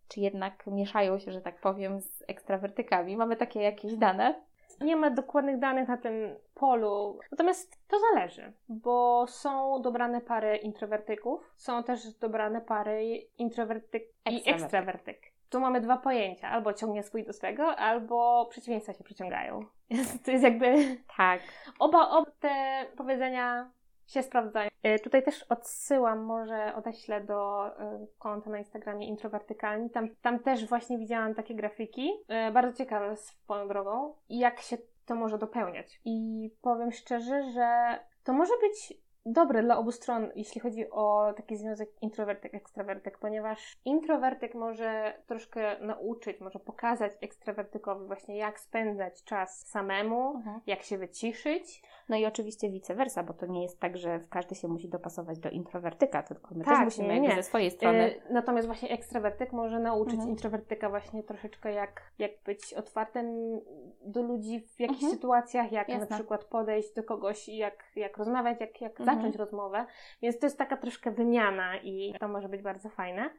czy 0.08 0.20
jednak 0.20 0.68
mieszają 0.68 1.20
się, 1.20 1.32
że 1.32 1.42
tak 1.42 1.62
powiem, 1.62 2.02
z 2.02 2.24
ekstrawertykami? 2.28 3.18
Mamy 3.18 3.36
takie 3.36 3.62
jakieś 3.62 3.96
dane? 3.96 4.44
Nie 4.82 4.96
ma 4.96 5.10
dokładnych 5.10 5.60
danych 5.60 5.88
na 5.88 5.98
tym 5.98 6.36
polu, 6.56 7.20
natomiast 7.32 7.88
to 7.88 7.98
zależy, 8.00 8.54
bo 8.70 9.26
są 9.28 9.82
dobrane 9.82 10.22
pary 10.22 10.58
introwertyków, 10.58 11.54
są 11.56 11.84
też 11.84 12.14
dobrane 12.14 12.62
pary 12.62 13.28
introwertyk 13.38 14.04
i 14.32 14.50
Ekstrawertyk. 14.50 15.33
Tu 15.54 15.60
mamy 15.60 15.82
dwa 15.82 15.98
pojęcia, 15.98 16.50
albo 16.50 16.74
ciągnie 16.74 17.04
swój 17.04 17.24
do 17.24 17.34
swego, 17.34 17.76
albo 17.76 18.46
przeciwieństwa 18.46 18.94
się 18.94 19.04
przyciągają. 19.04 19.66
To 20.26 20.32
jest 20.32 20.44
jakby 20.44 20.98
Tak. 21.18 21.42
Oba, 21.80 22.10
oba 22.10 22.32
te 22.40 22.86
powiedzenia 22.98 23.72
się 24.08 24.24
sprawdzają. 24.24 24.70
E, 24.84 25.00
Tutaj 25.00 25.24
też 25.24 25.44
odsyłam, 25.44 26.24
może 26.24 26.76
odeślę 26.76 27.22
do 27.22 27.68
e, 27.80 28.06
konta 28.20 28.50
na 28.50 28.58
Instagramie 28.58 29.08
Introwertykalni. 29.08 29.90
Tam, 29.90 30.10
tam 30.22 30.40
też 30.40 30.66
właśnie 30.66 30.98
widziałam 30.98 31.36
takie 31.36 31.56
grafiki, 31.56 32.12
e, 32.28 32.52
bardzo 32.52 32.78
ciekawe 32.78 33.18
swoją 33.18 33.68
drogą, 33.68 34.14
jak 34.30 34.60
się 34.62 34.78
to 35.06 35.16
może 35.16 35.38
dopełniać. 35.38 36.02
I 36.06 36.50
powiem 36.62 36.92
szczerze, 36.92 37.52
że 37.52 38.00
to 38.24 38.34
może 38.34 38.54
być 38.62 38.94
dobre 39.26 39.64
dla 39.64 39.78
obu 39.78 39.92
stron, 39.92 40.30
jeśli 40.36 40.62
chodzi 40.62 40.90
o 40.92 41.34
taki 41.38 41.58
związek 41.58 41.90
introwertyk-ekstrawertyk, 42.02 43.18
ponieważ 43.20 43.78
introwertyk 43.86 44.56
może 44.56 45.14
troszkę 45.28 45.80
nauczyć, 45.80 46.40
może 46.42 46.60
pokazać 46.60 47.12
ekstrawertykowi 47.22 48.06
właśnie 48.08 48.38
jak 48.38 48.60
spędzać 48.60 49.24
czas 49.24 49.68
samemu, 49.68 50.36
Mhm. 50.36 50.60
jak 50.68 50.82
się 50.82 50.98
wyciszyć. 50.98 51.84
No 52.10 52.18
i 52.18 52.26
oczywiście 52.26 52.70
vice 52.70 52.96
versa, 52.96 53.24
bo 53.24 53.34
to 53.34 53.46
nie 53.46 53.62
jest 53.64 53.80
tak, 53.80 53.98
że 53.98 54.20
każdy 54.30 54.56
się 54.56 54.68
musi 54.68 54.90
dopasować 54.90 55.40
do 55.40 55.50
introwertyka, 55.50 56.24
tylko 56.24 56.56
my 56.56 56.64
Tak, 56.64 56.76
też 56.76 56.86
musimy 56.86 57.14
nie, 57.20 57.28
nie. 57.30 57.36
ze 57.36 57.44
swojej 57.44 57.72
strony. 57.72 58.00
E, 58.30 58.34
Natomiast 58.34 58.68
właśnie 58.68 58.90
ekstrawertyk 58.90 59.52
może 59.54 59.80
nauczyć 59.80 60.14
Mhm. 60.14 60.30
introwertyka 60.30 60.90
właśnie 60.90 61.24
troszeczkę 61.24 61.74
jak, 61.74 62.02
jak 62.20 62.32
być 62.46 62.74
otwartym 62.74 63.60
do 64.06 64.22
ludzi 64.22 64.60
w 64.60 64.80
jakichś 64.80 65.04
Mhm. 65.04 65.14
sytuacjach, 65.14 65.72
jak 65.72 65.90
Jasne. 65.90 66.06
na 66.10 66.16
przykład 66.16 66.46
podejść 66.46 66.94
do 66.94 67.04
kogoś 67.04 67.50
jak, 67.50 67.84
jak 67.96 68.18
rozmawiać, 68.18 68.62
jak, 68.62 68.82
jak 68.82 69.00
Mhm. 69.00 69.13
Zacząć 69.16 69.36
rozmowę. 69.36 69.86
Więc 70.22 70.40
to 70.40 70.46
jest 70.46 70.58
taka 70.58 70.78
troszkę 70.78 71.12
wymiana 71.12 71.78
i 71.78 72.14
to 72.20 72.28
może 72.28 72.50
być 72.50 72.62
bardzo 72.62 72.90
fajne. 72.90 73.30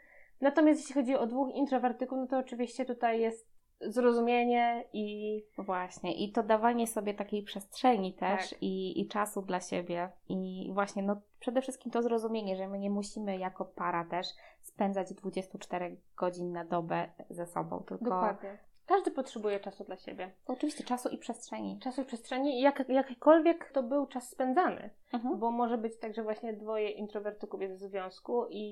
Natomiast 0.41 0.81
jeśli 0.81 0.95
chodzi 0.95 1.17
o 1.17 1.27
dwóch 1.27 1.55
introwertyków, 1.55 2.19
no 2.19 2.27
to 2.27 2.39
oczywiście 2.39 2.85
tutaj 2.85 3.21
jest 3.21 3.55
zrozumienie 3.81 4.85
i 4.93 5.41
Właśnie, 5.59 6.15
i 6.15 6.33
to 6.33 6.43
dawanie 6.43 6.87
sobie 6.87 7.15
takiej 7.15 7.43
przestrzeni 7.43 8.15
też 8.15 8.51
Tak. 8.51 8.63
i, 8.63 9.01
i 9.01 9.09
czasu 9.09 9.43
dla 9.43 9.61
siebie. 9.61 10.09
I 10.29 10.71
właśnie, 10.75 11.03
no 11.03 11.21
przede 11.41 11.63
wszystkim 11.63 11.93
to 11.93 12.03
zrozumienie, 12.03 12.57
że 12.57 12.69
my 12.69 12.79
nie 12.79 12.91
musimy 12.91 13.39
jako 13.39 13.65
para 13.65 14.05
też 14.05 14.27
spędzać 14.61 15.15
24 15.15 15.97
godzin 16.17 16.53
na 16.53 16.65
dobę 16.65 17.09
ze 17.31 17.47
sobą, 17.47 17.81
tylko 17.89 18.05
dokładnie. 18.05 18.59
Każdy 18.87 19.11
potrzebuje 19.11 19.61
czasu 19.61 19.85
dla 19.85 19.97
siebie. 19.97 20.31
oczywiście 20.47 20.85
czasu 20.85 21.09
i 21.09 21.19
przestrzeni. 21.19 21.79
Czasu 21.79 22.03
i 22.03 22.05
przestrzeni 22.05 22.61
jak, 22.61 22.89
jakikolwiek 22.89 23.73
to 23.73 23.83
był 23.83 24.07
czas 24.07 24.31
spędzany. 24.31 24.91
Mhm. 25.15 25.39
Bo 25.39 25.51
może 25.51 25.79
być 25.79 25.99
tak, 25.99 26.15
że 26.15 26.23
właśnie 26.23 26.53
dwoje 26.53 26.91
introwertyków 26.91 27.61
jest 27.63 27.75
w 27.75 27.89
związku 27.89 28.47
i 28.51 28.65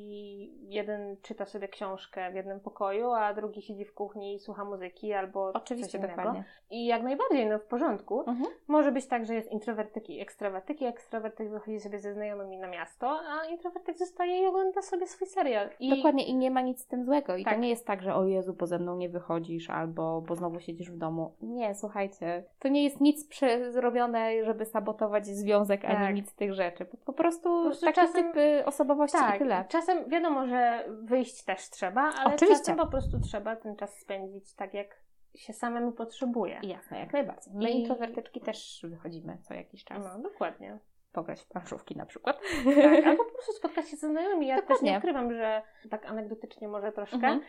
jeden 0.68 1.16
czyta 1.22 1.44
sobie 1.46 1.68
książkę 1.68 2.30
w 2.30 2.34
jednym 2.34 2.60
pokoju, 2.60 3.10
a 3.12 3.34
drugi 3.34 3.62
siedzi 3.62 3.84
w 3.84 3.94
kuchni 3.94 4.34
i 4.34 4.38
słucha 4.38 4.64
muzyki 4.64 5.12
albo 5.12 5.52
Oczywiście, 5.54 5.90
coś 5.92 6.00
innego. 6.00 6.16
dokładnie. 6.16 6.44
I 6.70 6.86
jak 6.86 7.02
najbardziej, 7.02 7.46
no 7.46 7.58
w 7.58 7.64
porządku. 7.64 8.20
Mhm. 8.20 8.46
Może 8.68 8.92
być 8.92 9.06
tak, 9.06 9.26
że 9.26 9.34
jest 9.34 9.52
introwertyk 9.52 10.10
i 10.10 10.20
ekstrawertyk 10.20 10.82
i 10.82 10.84
ekstrawertyk 10.84 11.50
wychodzi 11.50 11.80
sobie 11.80 11.98
ze 11.98 12.14
znajomymi 12.14 12.58
na 12.58 12.68
miasto, 12.68 13.20
a 13.28 13.46
introwertyk 13.46 13.98
zostaje 13.98 14.42
i 14.42 14.46
ogląda 14.46 14.82
sobie 14.82 15.06
swój 15.06 15.28
serial. 15.28 15.70
I 15.80 15.96
Dokładnie 15.96 16.26
i 16.26 16.34
nie 16.34 16.50
ma 16.50 16.60
nic 16.60 16.80
z 16.80 16.86
tym 16.86 17.04
złego. 17.04 17.36
I 17.36 17.44
Tak. 17.44 17.54
to 17.54 17.60
nie 17.60 17.68
jest 17.68 17.86
tak, 17.86 18.02
że 18.02 18.14
o 18.14 18.24
Jezu, 18.24 18.54
bo 18.54 18.66
ze 18.66 18.78
mną 18.78 18.96
nie 18.96 19.08
wychodzisz 19.08 19.70
albo 19.70 20.20
bo 20.20 20.36
znowu 20.36 20.60
siedzisz 20.60 20.90
w 20.90 20.96
domu. 20.96 21.34
Nie, 21.42 21.74
słuchajcie, 21.74 22.44
to 22.58 22.68
nie 22.68 22.84
jest 22.84 23.00
nic 23.00 23.28
zrobione, 23.70 24.44
żeby 24.44 24.64
sabotować 24.64 25.26
związek, 25.26 25.84
ani 25.84 25.94
Tak. 25.94 26.14
nic 26.14 26.31
z 26.32 26.36
tych 26.36 26.52
rzeczy. 26.54 26.84
Po, 26.84 26.96
po 26.96 27.12
prostu, 27.12 27.42
Po 27.42 27.64
prostu 27.64 27.84
taki 27.86 27.96
czasem- 28.00 28.32
typ 28.32 28.66
osobowości 28.66 29.18
tak, 29.18 29.36
i 29.36 29.38
tyle. 29.38 29.64
czasem 29.68 30.08
wiadomo, 30.08 30.46
że 30.46 30.84
wyjść 30.88 31.44
też 31.44 31.70
trzeba, 31.70 32.00
ale 32.02 32.34
Oczywiście. 32.34 32.58
czasem 32.58 32.76
po 32.76 32.86
prostu 32.86 33.20
trzeba 33.20 33.56
ten 33.56 33.76
czas 33.76 33.98
spędzić 33.98 34.54
tak, 34.54 34.74
jak 34.74 35.02
się 35.34 35.52
samemu 35.52 35.92
potrzebuje. 35.92 36.60
Jasne, 36.62 36.98
jak 36.98 37.12
najbardziej. 37.12 37.52
My 37.54 37.70
I- 37.70 37.80
introwertyczki 37.80 38.40
też 38.40 38.86
wychodzimy 38.88 39.38
co 39.42 39.54
jakiś 39.54 39.84
czas. 39.84 40.04
No, 40.04 40.22
dokładnie. 40.22 40.78
Pograć 41.12 41.40
w 41.42 41.46
planszówki 41.48 41.96
na 41.96 42.06
przykład. 42.06 42.40
Tak, 42.82 43.06
albo 43.06 43.24
po 43.24 43.30
prostu 43.34 43.52
spotkać 43.52 43.88
się 43.88 43.96
ze 43.96 44.08
znajomymi. 44.08 44.46
Ja 44.46 44.56
też 44.56 44.64
Dokładnie. 44.64 44.90
nie 44.92 44.98
ukrywam, 44.98 45.32
że 45.34 45.62
tak 45.90 46.06
anegdotycznie 46.06 46.68
może 46.68 46.92
troszkę. 46.92 47.16
Mhm. 47.16 47.40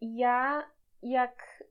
Ja 0.00 0.62
jak, 1.02 1.64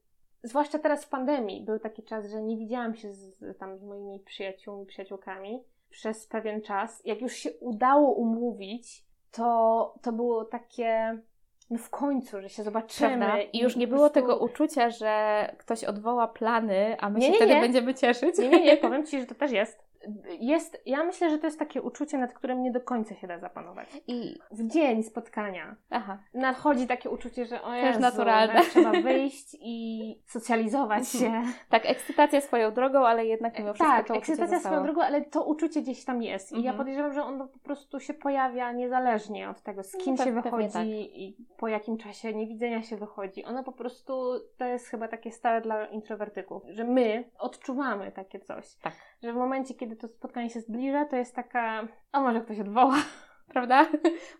zwłaszcza 0.43 0.79
teraz 0.79 1.05
w 1.05 1.09
pandemii, 1.09 1.65
był 1.65 1.79
taki 1.79 2.03
czas, 2.03 2.31
że 2.31 2.41
nie 2.41 2.57
widziałam 2.57 2.95
się 2.95 3.11
z, 3.11 3.57
tam 3.57 3.77
z 3.77 3.83
moimi 3.83 4.19
przyjaciółmi, 4.19 4.85
przyjaciółkami 4.85 5.63
przez 5.89 6.27
pewien 6.27 6.61
czas. 6.61 7.01
Jak 7.05 7.21
już 7.21 7.33
się 7.33 7.51
udało 7.53 8.11
umówić, 8.11 9.03
to, 9.31 9.93
to 10.01 10.11
było 10.11 10.45
takie 10.45 11.17
no 11.69 11.77
w 11.77 11.89
końcu, 11.89 12.41
że 12.41 12.49
się 12.49 12.63
zobaczymy. 12.63 13.17
Prawda? 13.17 13.41
I 13.41 13.59
już 13.59 13.75
nie 13.75 13.87
było 13.87 14.09
tego 14.09 14.37
uczucia, 14.37 14.89
że 14.89 15.45
ktoś 15.57 15.83
odwoła 15.83 16.27
plany, 16.27 16.97
a 16.99 17.09
my 17.09 17.19
Nie, 17.19 17.25
się 17.25 17.31
nie, 17.31 17.37
wtedy 17.37 17.53
nie. 17.55 17.61
będziemy 17.61 17.95
cieszyć. 17.95 18.37
Nie, 18.37 18.49
nie, 18.49 18.63
nie, 18.63 18.77
powiem 18.77 19.05
Ci, 19.05 19.19
że 19.19 19.25
to 19.25 19.35
też 19.35 19.51
jest. 19.51 19.88
Jest, 20.39 20.81
ja 20.85 21.03
myślę, 21.03 21.29
że 21.29 21.37
to 21.37 21.47
jest 21.47 21.59
takie 21.59 21.81
uczucie, 21.81 22.17
nad 22.17 22.33
którym 22.33 22.63
nie 22.63 22.71
do 22.71 22.81
końca 22.81 23.15
się 23.15 23.27
da 23.27 23.39
zapanować. 23.39 23.87
I 24.07 24.39
W 24.51 24.67
dzień 24.67 25.03
spotkania 25.03 25.75
aha, 25.89 26.17
nadchodzi 26.33 26.87
takie 26.87 27.09
uczucie, 27.09 27.45
że 27.45 27.61
o 27.63 27.73
Jezu, 27.73 27.99
naturalne. 27.99 28.61
trzeba 28.61 28.91
wyjść 29.11 29.57
i 29.61 30.15
socjalizować 30.25 31.09
się. 31.09 31.43
tak, 31.69 31.85
ekscytacja 31.85 32.41
swoją 32.41 32.71
drogą, 32.73 32.99
ale 33.07 33.25
jednak 33.25 33.59
mimo 33.59 33.73
wszystko 33.73 33.95
tak, 33.95 34.07
to 34.07 34.13
ekscytacja 34.15 34.47
zostało. 34.47 34.75
swoją 34.75 34.83
drogą, 34.83 35.01
ale 35.01 35.21
to 35.21 35.43
uczucie 35.45 35.81
gdzieś 35.81 36.05
tam 36.05 36.21
jest. 36.21 36.51
I 36.51 36.55
ja 36.55 36.59
Mhm. 36.59 36.77
podejrzewam, 36.77 37.13
że 37.13 37.23
ono 37.23 37.47
po 37.47 37.59
prostu 37.59 37.99
się 37.99 38.13
pojawia 38.13 38.71
niezależnie 38.71 39.49
od 39.49 39.61
tego, 39.61 39.83
z 39.83 39.93
No 39.93 39.99
kim 39.99 40.17
się 40.17 40.23
pe- 40.23 40.25
pewnie 40.25 40.41
wychodzi 40.41 40.73
tak. 40.73 40.85
i 40.87 41.37
po 41.57 41.67
jakim 41.67 41.97
czasie 41.97 42.33
niewidzenia 42.33 42.81
się 42.81 42.97
wychodzi. 42.97 43.45
Ono 43.45 43.63
po 43.63 43.71
prostu 43.71 44.13
to 44.57 44.65
jest 44.65 44.87
chyba 44.87 45.07
takie 45.07 45.31
stałe 45.31 45.61
dla 45.61 45.85
introwertyków, 45.85 46.63
że 46.69 46.83
my 46.83 47.23
odczuwamy 47.39 48.11
takie 48.11 48.39
coś. 48.39 48.75
Tak. 48.75 48.93
Że 49.23 49.33
w 49.33 49.35
momencie, 49.35 49.73
kiedy 49.73 49.88
to 49.95 50.07
spotkanie 50.07 50.49
się 50.49 50.61
zbliża, 50.61 51.05
to 51.05 51.15
jest 51.15 51.35
taka, 51.35 51.87
a 52.11 52.21
może 52.21 52.41
ktoś 52.41 52.59
odwoła. 52.59 52.95
Prawda? 53.53 53.87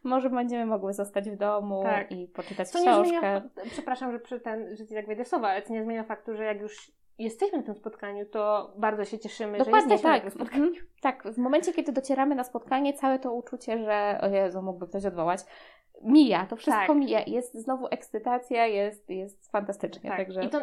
Może 0.04 0.30
będziemy 0.30 0.66
mogły 0.66 0.94
zostać 0.94 1.30
w 1.30 1.36
domu 1.36 1.84
Tak. 1.84 2.12
i 2.12 2.28
poczytać 2.28 2.74
nie 2.74 2.82
książkę. 2.82 3.04
zmienia, 3.10 3.42
przepraszam, 3.72 4.12
że 4.12 4.20
przy 4.20 4.40
ten, 4.40 4.76
że 4.76 4.88
ci 4.88 4.94
tak 4.94 5.08
wejdę 5.08 5.26
słowa, 5.26 5.48
ale 5.50 5.62
to 5.62 5.74
nie 5.74 5.84
zmienia 5.84 6.04
faktu, 6.04 6.36
że 6.36 6.44
jak 6.44 6.62
już 6.62 6.92
jesteśmy 7.20 7.58
na 7.58 7.64
tym 7.64 7.76
spotkaniu, 7.76 8.26
to 8.26 8.74
bardzo 8.78 9.06
się 9.06 9.20
cieszymy, 9.20 9.58
że 9.58 9.66
Dokładnie 9.66 9.94
jesteśmy 9.94 10.16
tak. 10.16 10.24
na 10.24 10.30
tym 10.32 10.40
spotkaniu. 10.40 10.68
Mhm. 10.68 10.88
Tak, 11.02 11.24
w 11.24 11.38
momencie, 11.38 11.74
kiedy 11.74 11.92
docieramy 11.92 12.36
na 12.36 12.44
spotkanie, 12.44 12.94
całe 12.94 13.20
to 13.20 13.34
uczucie, 13.34 13.78
że 13.78 14.20
o 14.22 14.28
Jezu, 14.28 14.62
mógłby 14.62 14.88
ktoś 14.88 15.06
odwołać, 15.06 15.40
mija, 16.02 16.46
to 16.46 16.56
wszystko 16.56 16.88
Tak. 16.88 16.98
mija. 16.98 17.22
Jest 17.28 17.54
znowu 17.54 17.88
ekscytacja, 17.92 18.66
jest, 18.66 19.10
jest 19.10 19.52
fantastycznie. 19.52 20.10
Tak. 20.10 20.18
Także 20.18 20.44
I 20.46 20.50
to 20.50 20.60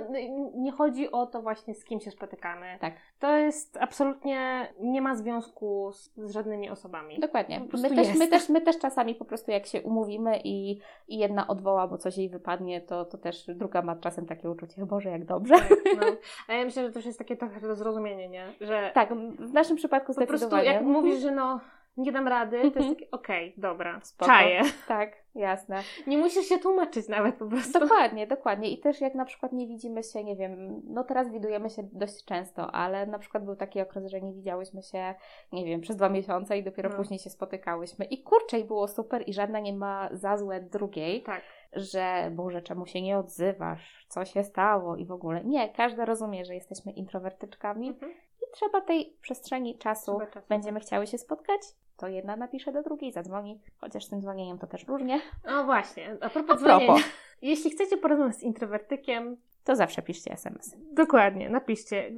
nie 0.54 0.72
chodzi 0.72 1.12
o 1.12 1.26
to 1.26 1.42
właśnie, 1.42 1.74
z 1.74 1.84
kim 1.84 2.00
się 2.00 2.10
spotykamy. 2.10 2.78
Tak. 2.80 2.94
To 3.18 3.36
jest 3.36 3.76
absolutnie, 3.80 4.68
nie 4.80 5.02
ma 5.02 5.14
związku 5.14 5.92
z, 5.92 6.10
z 6.16 6.32
żadnymi 6.32 6.70
osobami. 6.70 7.18
Dokładnie. 7.18 7.60
My 7.60 7.90
też, 7.90 8.08
jest. 8.08 8.18
my, 8.18 8.28
też, 8.28 8.48
my 8.48 8.60
też 8.60 8.78
czasami 8.78 9.14
po 9.14 9.24
prostu 9.24 9.50
jak 9.50 9.66
się 9.66 9.82
umówimy 9.82 10.40
i, 10.44 10.80
i 11.08 11.18
jedna 11.18 11.46
odwoła, 11.46 11.88
bo 11.88 11.98
coś 11.98 12.18
jej 12.18 12.28
wypadnie, 12.28 12.80
to, 12.80 13.04
to 13.04 13.18
też 13.18 13.46
druga 13.54 13.82
ma 13.82 13.96
czasem 13.96 14.26
takie 14.26 14.50
uczucie, 14.50 14.86
Boże, 14.86 15.10
jak 15.10 15.24
dobrze. 15.24 15.54
No. 15.96 16.06
Ale 16.48 16.58
ja 16.58 16.64
myślę, 16.64 16.82
że 16.82 16.90
to 16.92 16.98
już 16.98 17.06
jest 17.06 17.18
takie 17.18 17.36
trochę 17.36 17.74
zrozumienie, 17.76 18.28
nie? 18.28 18.52
Że 18.60 18.90
Tak, 18.94 19.14
w 19.38 19.52
naszym 19.52 19.76
przypadku 19.76 20.14
po 20.14 20.26
prostu 20.26 20.36
zdecydowanie. 20.46 20.68
jak 20.72 20.82
mówisz, 20.82 21.20
że 21.20 21.30
no 21.30 21.60
nie 21.96 22.12
dam 22.12 22.28
rady, 22.28 22.70
to 22.70 22.78
jest 22.78 22.88
takie, 22.90 23.10
okej, 23.10 23.54
dobra, 23.56 24.00
Spoko. 24.04 24.30
czaję. 24.30 24.62
Tak, 24.88 25.12
jasne. 25.34 25.82
Nie 26.06 26.18
musisz 26.18 26.46
się 26.48 26.58
tłumaczyć 26.58 27.08
nawet 27.08 27.34
po 27.36 27.46
prostu. 27.46 27.78
Dokładnie, 27.80 28.26
dokładnie. 28.26 28.70
I 28.70 28.78
też 28.78 29.00
jak 29.00 29.14
na 29.14 29.24
przykład 29.24 29.52
nie 29.52 29.66
widzimy 29.66 30.02
się, 30.02 30.24
nie 30.24 30.36
wiem, 30.36 30.82
no 30.84 31.04
teraz 31.04 31.30
widujemy 31.30 31.70
się 31.70 31.82
dość 31.92 32.24
często, 32.24 32.70
ale 32.74 33.06
na 33.06 33.18
przykład 33.18 33.44
był 33.44 33.56
taki 33.56 33.80
okres, 33.80 34.06
że 34.06 34.20
nie 34.20 34.32
widziałyśmy 34.32 34.82
się, 34.82 35.14
nie 35.52 35.64
wiem, 35.64 35.80
przez 35.80 35.96
dwa 35.96 36.08
miesiące 36.08 36.58
i 36.58 36.64
dopiero 36.64 36.90
No. 36.90 36.96
później 36.96 37.18
się 37.18 37.30
spotykałyśmy. 37.30 38.04
I 38.04 38.22
kurczę, 38.22 38.58
i 38.58 38.64
było 38.64 38.88
super 38.88 39.22
i 39.26 39.32
żadna 39.32 39.60
nie 39.60 39.72
ma 39.72 40.08
za 40.12 40.36
złe 40.36 40.60
drugiej, 40.60 41.22
Tak. 41.22 41.42
że 41.72 42.30
Boże, 42.34 42.62
czemu 42.62 42.86
się 42.86 43.02
nie 43.02 43.18
odzywasz, 43.18 44.06
co 44.08 44.24
się 44.24 44.44
stało 44.44 44.96
i 44.96 45.04
w 45.06 45.12
ogóle. 45.12 45.44
Nie, 45.44 45.68
każda 45.68 46.04
rozumie, 46.04 46.44
że 46.44 46.54
jesteśmy 46.54 46.92
introwertyczkami 46.92 47.88
Mhm. 47.88 48.12
i 48.12 48.44
trzeba 48.52 48.80
tej 48.80 49.16
przestrzeni 49.22 49.78
czasu, 49.78 50.16
Trzeba 50.18 50.30
czasu. 50.32 50.46
będziemy 50.48 50.80
chciały 50.80 51.06
się 51.06 51.18
spotkać, 51.18 51.60
to 51.96 52.08
jedna 52.08 52.36
napisze 52.36 52.72
do 52.72 52.82
drugiej, 52.82 53.12
zadzwoni, 53.12 53.60
chociaż 53.78 54.04
z 54.04 54.08
tym 54.08 54.20
dzwonieniem 54.20 54.58
to 54.58 54.66
też 54.66 54.86
różnie. 54.88 55.20
O 55.48 55.64
właśnie, 55.64 56.16
a 56.20 56.26
A 56.26 56.30
propos 56.30 56.30
propos, 56.30 56.60
dzwonienia. 56.60 56.94
Jeśli 57.42 57.70
chcecie 57.70 57.96
porozmawiać 57.96 58.36
z 58.36 58.42
introwertykiem, 58.42 59.36
to 59.64 59.76
zawsze 59.76 60.02
piszcie 60.02 60.32
SMS. 60.32 60.76
dokładnie, 60.92 61.50
napiszcie. 61.50 62.12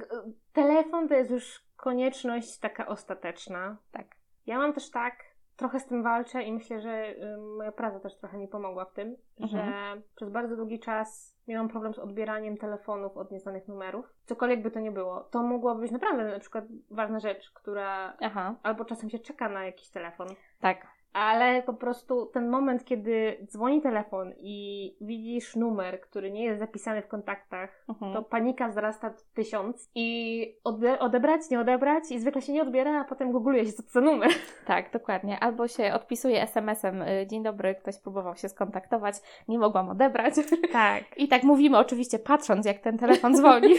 Telefon 0.53 1.07
to 1.07 1.13
jest 1.13 1.31
już 1.31 1.63
konieczność 1.75 2.57
taka 2.57 2.87
ostateczna. 2.87 3.77
Tak. 3.91 4.05
Ja 4.45 4.57
mam 4.57 4.73
też 4.73 4.91
tak, 4.91 5.15
trochę 5.59 5.79
z 5.79 5.85
tym 5.85 6.03
walczę 6.03 6.43
i 6.43 6.53
myślę, 6.53 6.81
że 6.81 7.15
moja 7.57 7.71
praca 7.71 7.99
też 7.99 8.15
trochę 8.17 8.37
mi 8.37 8.47
pomogła 8.47 8.85
w 8.85 8.93
tym, 8.93 9.15
Mhm. 9.39 9.65
że 9.65 10.01
przez 10.15 10.29
bardzo 10.29 10.55
długi 10.55 10.79
czas 10.79 11.37
miałam 11.47 11.69
problem 11.69 11.93
z 11.93 11.99
odbieraniem 11.99 12.57
telefonów 12.57 13.17
od 13.17 13.31
nieznanych 13.31 13.67
numerów. 13.67 14.13
Cokolwiek 14.25 14.61
by 14.61 14.71
to 14.71 14.79
nie 14.79 14.91
było. 14.91 15.19
To 15.23 15.43
mogłaby 15.43 15.81
być 15.81 15.91
naprawdę 15.91 16.23
na 16.31 16.39
przykład 16.39 16.65
ważna 16.91 17.19
rzecz, 17.19 17.51
która 17.51 18.13
Aha, 18.21 18.55
albo 18.63 18.85
czasem 18.85 19.09
się 19.09 19.19
czeka 19.19 19.49
na 19.49 19.65
jakiś 19.65 19.89
telefon. 19.89 20.27
tak. 20.59 20.87
Ale 21.13 21.63
po 21.63 21.73
prostu 21.73 22.25
ten 22.25 22.49
moment, 22.49 22.85
kiedy 22.85 23.37
dzwoni 23.45 23.81
telefon 23.81 24.33
i 24.37 24.95
widzisz 25.01 25.55
numer, 25.55 26.01
który 26.01 26.31
nie 26.31 26.43
jest 26.43 26.59
zapisany 26.59 27.01
w 27.01 27.07
kontaktach, 27.07 27.85
Mhm. 27.89 28.13
to 28.13 28.23
panika 28.23 28.67
wzrasta 28.69 29.13
tysiąc 29.33 29.89
i 29.95 30.55
ode- 30.63 30.99
odebrać, 30.99 31.41
nie 31.51 31.59
odebrać 31.59 32.03
i 32.11 32.19
zwykle 32.19 32.41
się 32.41 32.53
nie 32.53 32.61
odbiera, 32.61 33.01
a 33.01 33.03
potem 33.03 33.31
googluje 33.31 33.65
się, 33.65 33.71
co 33.71 33.83
to 33.83 33.89
za 33.89 34.01
numer. 34.01 34.29
Tak, 34.67 34.91
dokładnie. 34.91 35.39
Albo 35.39 35.67
się 35.67 35.93
odpisuje 35.93 36.41
SMS-em, 36.41 37.01
y, 37.01 37.27
dzień 37.27 37.43
dobry, 37.43 37.75
ktoś 37.75 37.97
próbował 37.99 38.35
się 38.35 38.49
skontaktować, 38.49 39.15
nie 39.47 39.59
mogłam 39.59 39.89
odebrać. 39.89 40.33
Tak. 40.71 41.03
I 41.17 41.27
tak 41.27 41.43
mówimy 41.43 41.77
oczywiście 41.77 42.19
patrząc, 42.19 42.65
jak 42.65 42.79
ten 42.79 42.97
telefon 42.97 43.35
dzwoni. 43.35 43.75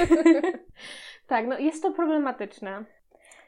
tak, 1.27 1.47
no 1.47 1.59
jest 1.59 1.83
to 1.83 1.93
problematyczne. 1.93 2.85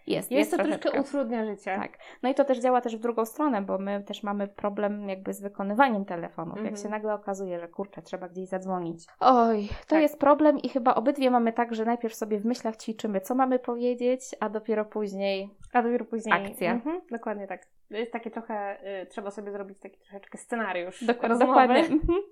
Jest, 0.06 0.30
Jest, 0.30 0.50
to 0.50 0.56
troszeczkę. 0.56 0.90
troszkę 0.90 1.00
utrudnia 1.00 1.44
życie. 1.44 1.76
Tak. 1.76 1.98
No 2.22 2.28
i 2.30 2.34
to 2.34 2.44
też 2.44 2.58
działa 2.58 2.80
też 2.80 2.96
w 2.96 3.00
drugą 3.00 3.24
stronę, 3.24 3.62
bo 3.62 3.78
my 3.78 4.02
też 4.02 4.22
mamy 4.22 4.48
problem 4.48 5.08
jakby 5.08 5.32
z 5.32 5.40
wykonywaniem 5.40 6.04
telefonów. 6.04 6.56
Jak 6.56 6.66
Mhm. 6.66 6.82
się 6.82 6.88
nagle 6.88 7.14
okazuje, 7.14 7.60
że 7.60 7.68
kurczę, 7.68 8.02
trzeba 8.02 8.28
gdzieś 8.28 8.48
zadzwonić. 8.48 9.06
Oj, 9.20 9.68
to 9.68 9.86
Tak. 9.86 10.02
jest 10.02 10.18
problem 10.18 10.58
i 10.58 10.68
chyba 10.68 10.94
obydwie 10.94 11.30
mamy 11.30 11.52
tak, 11.52 11.74
że 11.74 11.84
najpierw 11.84 12.14
sobie 12.14 12.38
w 12.38 12.44
myślach 12.46 12.76
ćwiczymy, 12.76 13.20
co 13.20 13.34
mamy 13.34 13.58
powiedzieć, 13.58 14.22
a 14.40 14.48
dopiero 14.48 14.84
później 14.84 15.50
A 15.72 15.82
dopiero 15.82 16.04
później. 16.04 16.46
Akcja. 16.46 16.72
Mhm, 16.72 17.00
dokładnie 17.10 17.46
tak. 17.46 17.66
To 17.92 17.96
jest 17.98 18.12
takie 18.12 18.30
trochę, 18.30 18.78
y, 19.02 19.06
trzeba 19.06 19.30
sobie 19.30 19.52
zrobić 19.52 19.78
taki 19.78 19.98
troszeczkę 19.98 20.38
scenariusz 20.38 21.04
Dokładnie. 21.04 21.28
rozmowy. 21.28 21.50
dokładnie. 21.50 21.78
Mhm. 21.78 22.22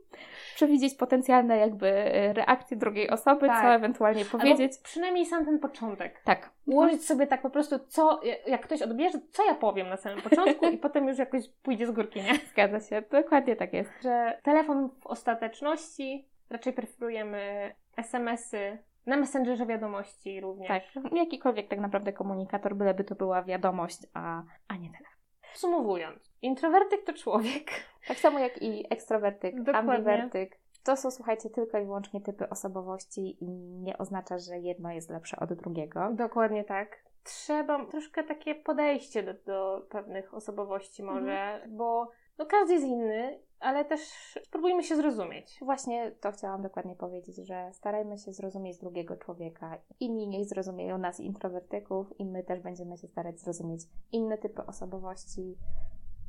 Przewidzieć 0.54 0.94
potencjalne 0.94 1.58
jakby 1.58 1.86
y, 1.86 2.32
reakcje 2.32 2.76
drugiej 2.76 3.10
osoby, 3.10 3.46
Tak. 3.46 3.62
co 3.62 3.74
ewentualnie 3.74 4.24
powiedzieć. 4.24 4.72
Albo 4.72 4.84
przynajmniej 4.84 5.26
sam 5.26 5.44
ten 5.44 5.58
początek. 5.58 6.20
Tak. 6.24 6.50
Ułożyć 6.66 7.06
sobie 7.06 7.26
tak 7.26 7.42
po 7.42 7.50
prostu, 7.50 7.78
co, 7.88 8.20
jak 8.46 8.60
ktoś 8.60 8.82
odbierze, 8.82 9.18
co 9.32 9.46
ja 9.46 9.54
powiem 9.54 9.88
na 9.88 9.96
samym 9.96 10.22
początku 10.22 10.68
i 10.68 10.78
potem 10.86 11.08
już 11.08 11.18
jakoś 11.18 11.48
pójdzie 11.48 11.86
z 11.86 11.90
górki, 11.90 12.22
nie? 12.22 12.34
Zgadza 12.52 12.80
się. 12.80 13.02
Dokładnie 13.10 13.56
tak 13.56 13.72
jest. 13.72 13.90
Że 14.02 14.38
telefon 14.42 14.88
w 15.00 15.06
ostateczności 15.06 16.28
raczej 16.50 16.72
preferujemy 16.72 17.74
SMS-y, 17.96 18.78
na 19.06 19.16
Messengerze 19.16 19.66
wiadomości 19.66 20.40
również. 20.40 20.68
Tak. 20.68 20.82
Jakikolwiek 21.12 21.68
tak 21.68 21.80
naprawdę 21.80 22.12
komunikator, 22.12 22.76
byleby 22.76 23.04
to 23.04 23.14
była 23.14 23.42
wiadomość, 23.42 23.98
a, 24.14 24.42
a 24.68 24.76
nie 24.76 24.90
telefon. 24.90 25.09
Podsumowując, 25.52 26.30
introwertyk 26.42 27.04
to 27.04 27.12
człowiek. 27.12 27.70
Tak 28.08 28.18
samo 28.18 28.38
jak 28.38 28.62
i 28.62 28.86
ekstrawertyk, 28.90 29.62
Dokładnie. 29.62 29.92
ambiwertyk. 29.92 30.58
To 30.84 30.96
są, 30.96 31.10
słuchajcie, 31.10 31.50
tylko 31.50 31.78
i 31.78 31.84
wyłącznie 31.84 32.20
typy 32.20 32.48
osobowości 32.48 33.44
i 33.44 33.50
nie 33.82 33.98
oznacza, 33.98 34.38
że 34.38 34.58
jedno 34.58 34.92
jest 34.92 35.10
lepsze 35.10 35.36
od 35.40 35.52
drugiego. 35.52 36.08
Dokładnie 36.12 36.64
tak. 36.64 36.96
Trzeba 37.24 37.86
troszkę 37.86 38.24
takie 38.24 38.54
podejście 38.54 39.22
do, 39.22 39.34
do 39.34 39.86
pewnych 39.90 40.34
osobowości 40.34 41.02
może, 41.02 41.66
bo 41.68 42.10
no 42.40 42.46
każdy 42.46 42.74
jest 42.74 42.86
inny, 42.86 43.38
ale 43.58 43.84
też 43.84 44.00
spróbujmy 44.42 44.82
się 44.82 44.96
zrozumieć. 44.96 45.58
Właśnie 45.62 46.12
to 46.20 46.32
chciałam 46.32 46.62
dokładnie 46.62 46.96
powiedzieć, 46.96 47.36
że 47.36 47.70
starajmy 47.72 48.18
się 48.18 48.32
zrozumieć 48.32 48.78
drugiego 48.78 49.16
człowieka. 49.16 49.78
Inni 50.00 50.28
niech 50.28 50.44
zrozumieją 50.44 50.98
nas, 50.98 51.20
introwertyków, 51.20 52.20
i 52.20 52.24
my 52.24 52.44
też 52.44 52.60
będziemy 52.60 52.98
się 52.98 53.08
starać 53.08 53.40
zrozumieć 53.40 53.80
inne 54.12 54.38
typy 54.38 54.66
osobowości. 54.66 55.56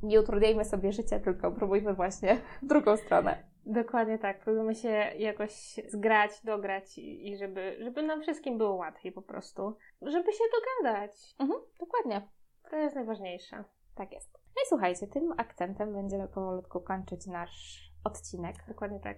Nie 0.03 0.21
utrudniajmy 0.21 0.65
sobie 0.65 0.91
życia, 0.91 1.19
tylko 1.19 1.51
próbujmy 1.51 1.93
właśnie 1.93 2.37
w 2.63 2.67
drugą 2.67 2.97
stronę. 2.97 3.43
Dokładnie 3.65 4.19
tak. 4.19 4.39
Próbujmy 4.39 4.75
się 4.75 4.89
jakoś 5.17 5.79
zgrać, 5.87 6.31
dograć 6.43 6.97
i, 6.97 7.29
i 7.29 7.37
żeby, 7.37 7.77
żeby 7.79 8.03
nam 8.03 8.21
wszystkim 8.21 8.57
było 8.57 8.75
łatwiej 8.75 9.11
po 9.11 9.21
prostu. 9.21 9.75
Żeby 10.01 10.31
się 10.31 10.43
dogadać. 10.59 11.35
Mhm, 11.39 11.59
dokładnie. 11.79 12.27
To 12.69 12.75
jest 12.75 12.95
najważniejsze. 12.95 13.63
Tak 13.95 14.11
jest. 14.11 14.33
No 14.33 14.61
i 14.65 14.67
słuchajcie, 14.69 15.07
tym 15.07 15.33
akcentem 15.37 15.93
będziemy 15.93 16.27
powolutku 16.27 16.81
kończyć 16.81 17.27
nasz 17.27 17.91
odcinek. 18.03 18.55
Dokładnie 18.67 18.99
tak. 18.99 19.17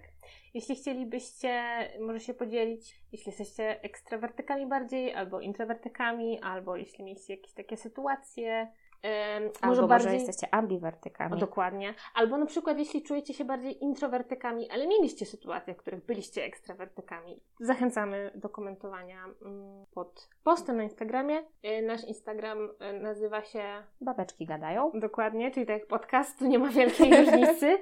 Jeśli 0.54 0.76
chcielibyście, 0.76 1.64
może 2.00 2.20
się 2.20 2.34
podzielić, 2.34 3.00
jeśli 3.12 3.30
jesteście 3.30 3.82
ekstrawertykami 3.82 4.66
bardziej, 4.66 5.14
albo 5.14 5.40
introwertykami, 5.40 6.40
albo 6.42 6.76
jeśli 6.76 7.04
mieliście 7.04 7.34
jakieś 7.34 7.52
takie 7.52 7.76
sytuacje, 7.76 8.72
Albo 9.04 9.66
może 9.68 9.82
może 9.82 9.88
bardziej... 9.88 10.14
jesteście 10.14 10.54
ambiwertykami. 10.54 11.34
O, 11.34 11.36
dokładnie. 11.36 11.94
Albo 12.14 12.38
na 12.38 12.46
przykład, 12.46 12.78
jeśli 12.78 13.02
czujecie 13.02 13.34
się 13.34 13.44
bardziej 13.44 13.84
introwertykami, 13.84 14.70
ale 14.70 14.86
mieliście 14.86 15.26
sytuacje, 15.26 15.74
w 15.74 15.76
których 15.76 16.04
byliście 16.04 16.44
ekstrawertykami. 16.44 17.40
Zachęcamy 17.60 18.30
do 18.34 18.48
komentowania 18.48 19.24
mm, 19.24 19.86
pod 19.94 20.28
postem 20.44 20.76
na 20.76 20.82
Instagramie. 20.82 21.38
Y, 21.38 21.82
Nasz 21.82 22.04
Instagram 22.04 22.58
y, 22.90 23.00
nazywa 23.00 23.42
się 23.42 23.62
Babeczki 24.00 24.46
gadają. 24.46 24.92
dokładnie, 24.94 25.50
czyli 25.50 25.66
tak 25.66 25.78
jak 25.78 25.88
podcast, 25.88 26.38
tu 26.38 26.46
nie 26.46 26.58
ma 26.58 26.68
wielkiej 26.68 27.16
różnicy. 27.24 27.78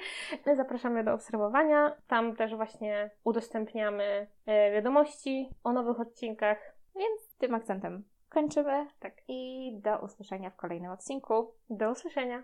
Zapraszamy 0.57 1.05
do 1.05 1.15
obserwowania. 1.15 1.97
Tam 2.07 2.37
też 2.37 2.55
właśnie 2.55 3.11
udostępniamy 3.25 4.27
e, 4.47 4.73
wiadomości 4.73 5.51
o 5.65 5.73
nowych 5.73 6.01
odcinkach. 6.01 6.59
Więc 6.97 7.37
tym 7.39 7.55
akcentem 7.55 8.05
kończymy. 8.33 8.87
Tak. 9.01 9.15
I 9.29 9.71
do 9.83 9.99
usłyszenia 9.99 10.51
w 10.51 10.57
kolejnym 10.57 10.91
odcinku. 10.91 11.55
Do 11.71 11.91
usłyszenia. 11.91 12.43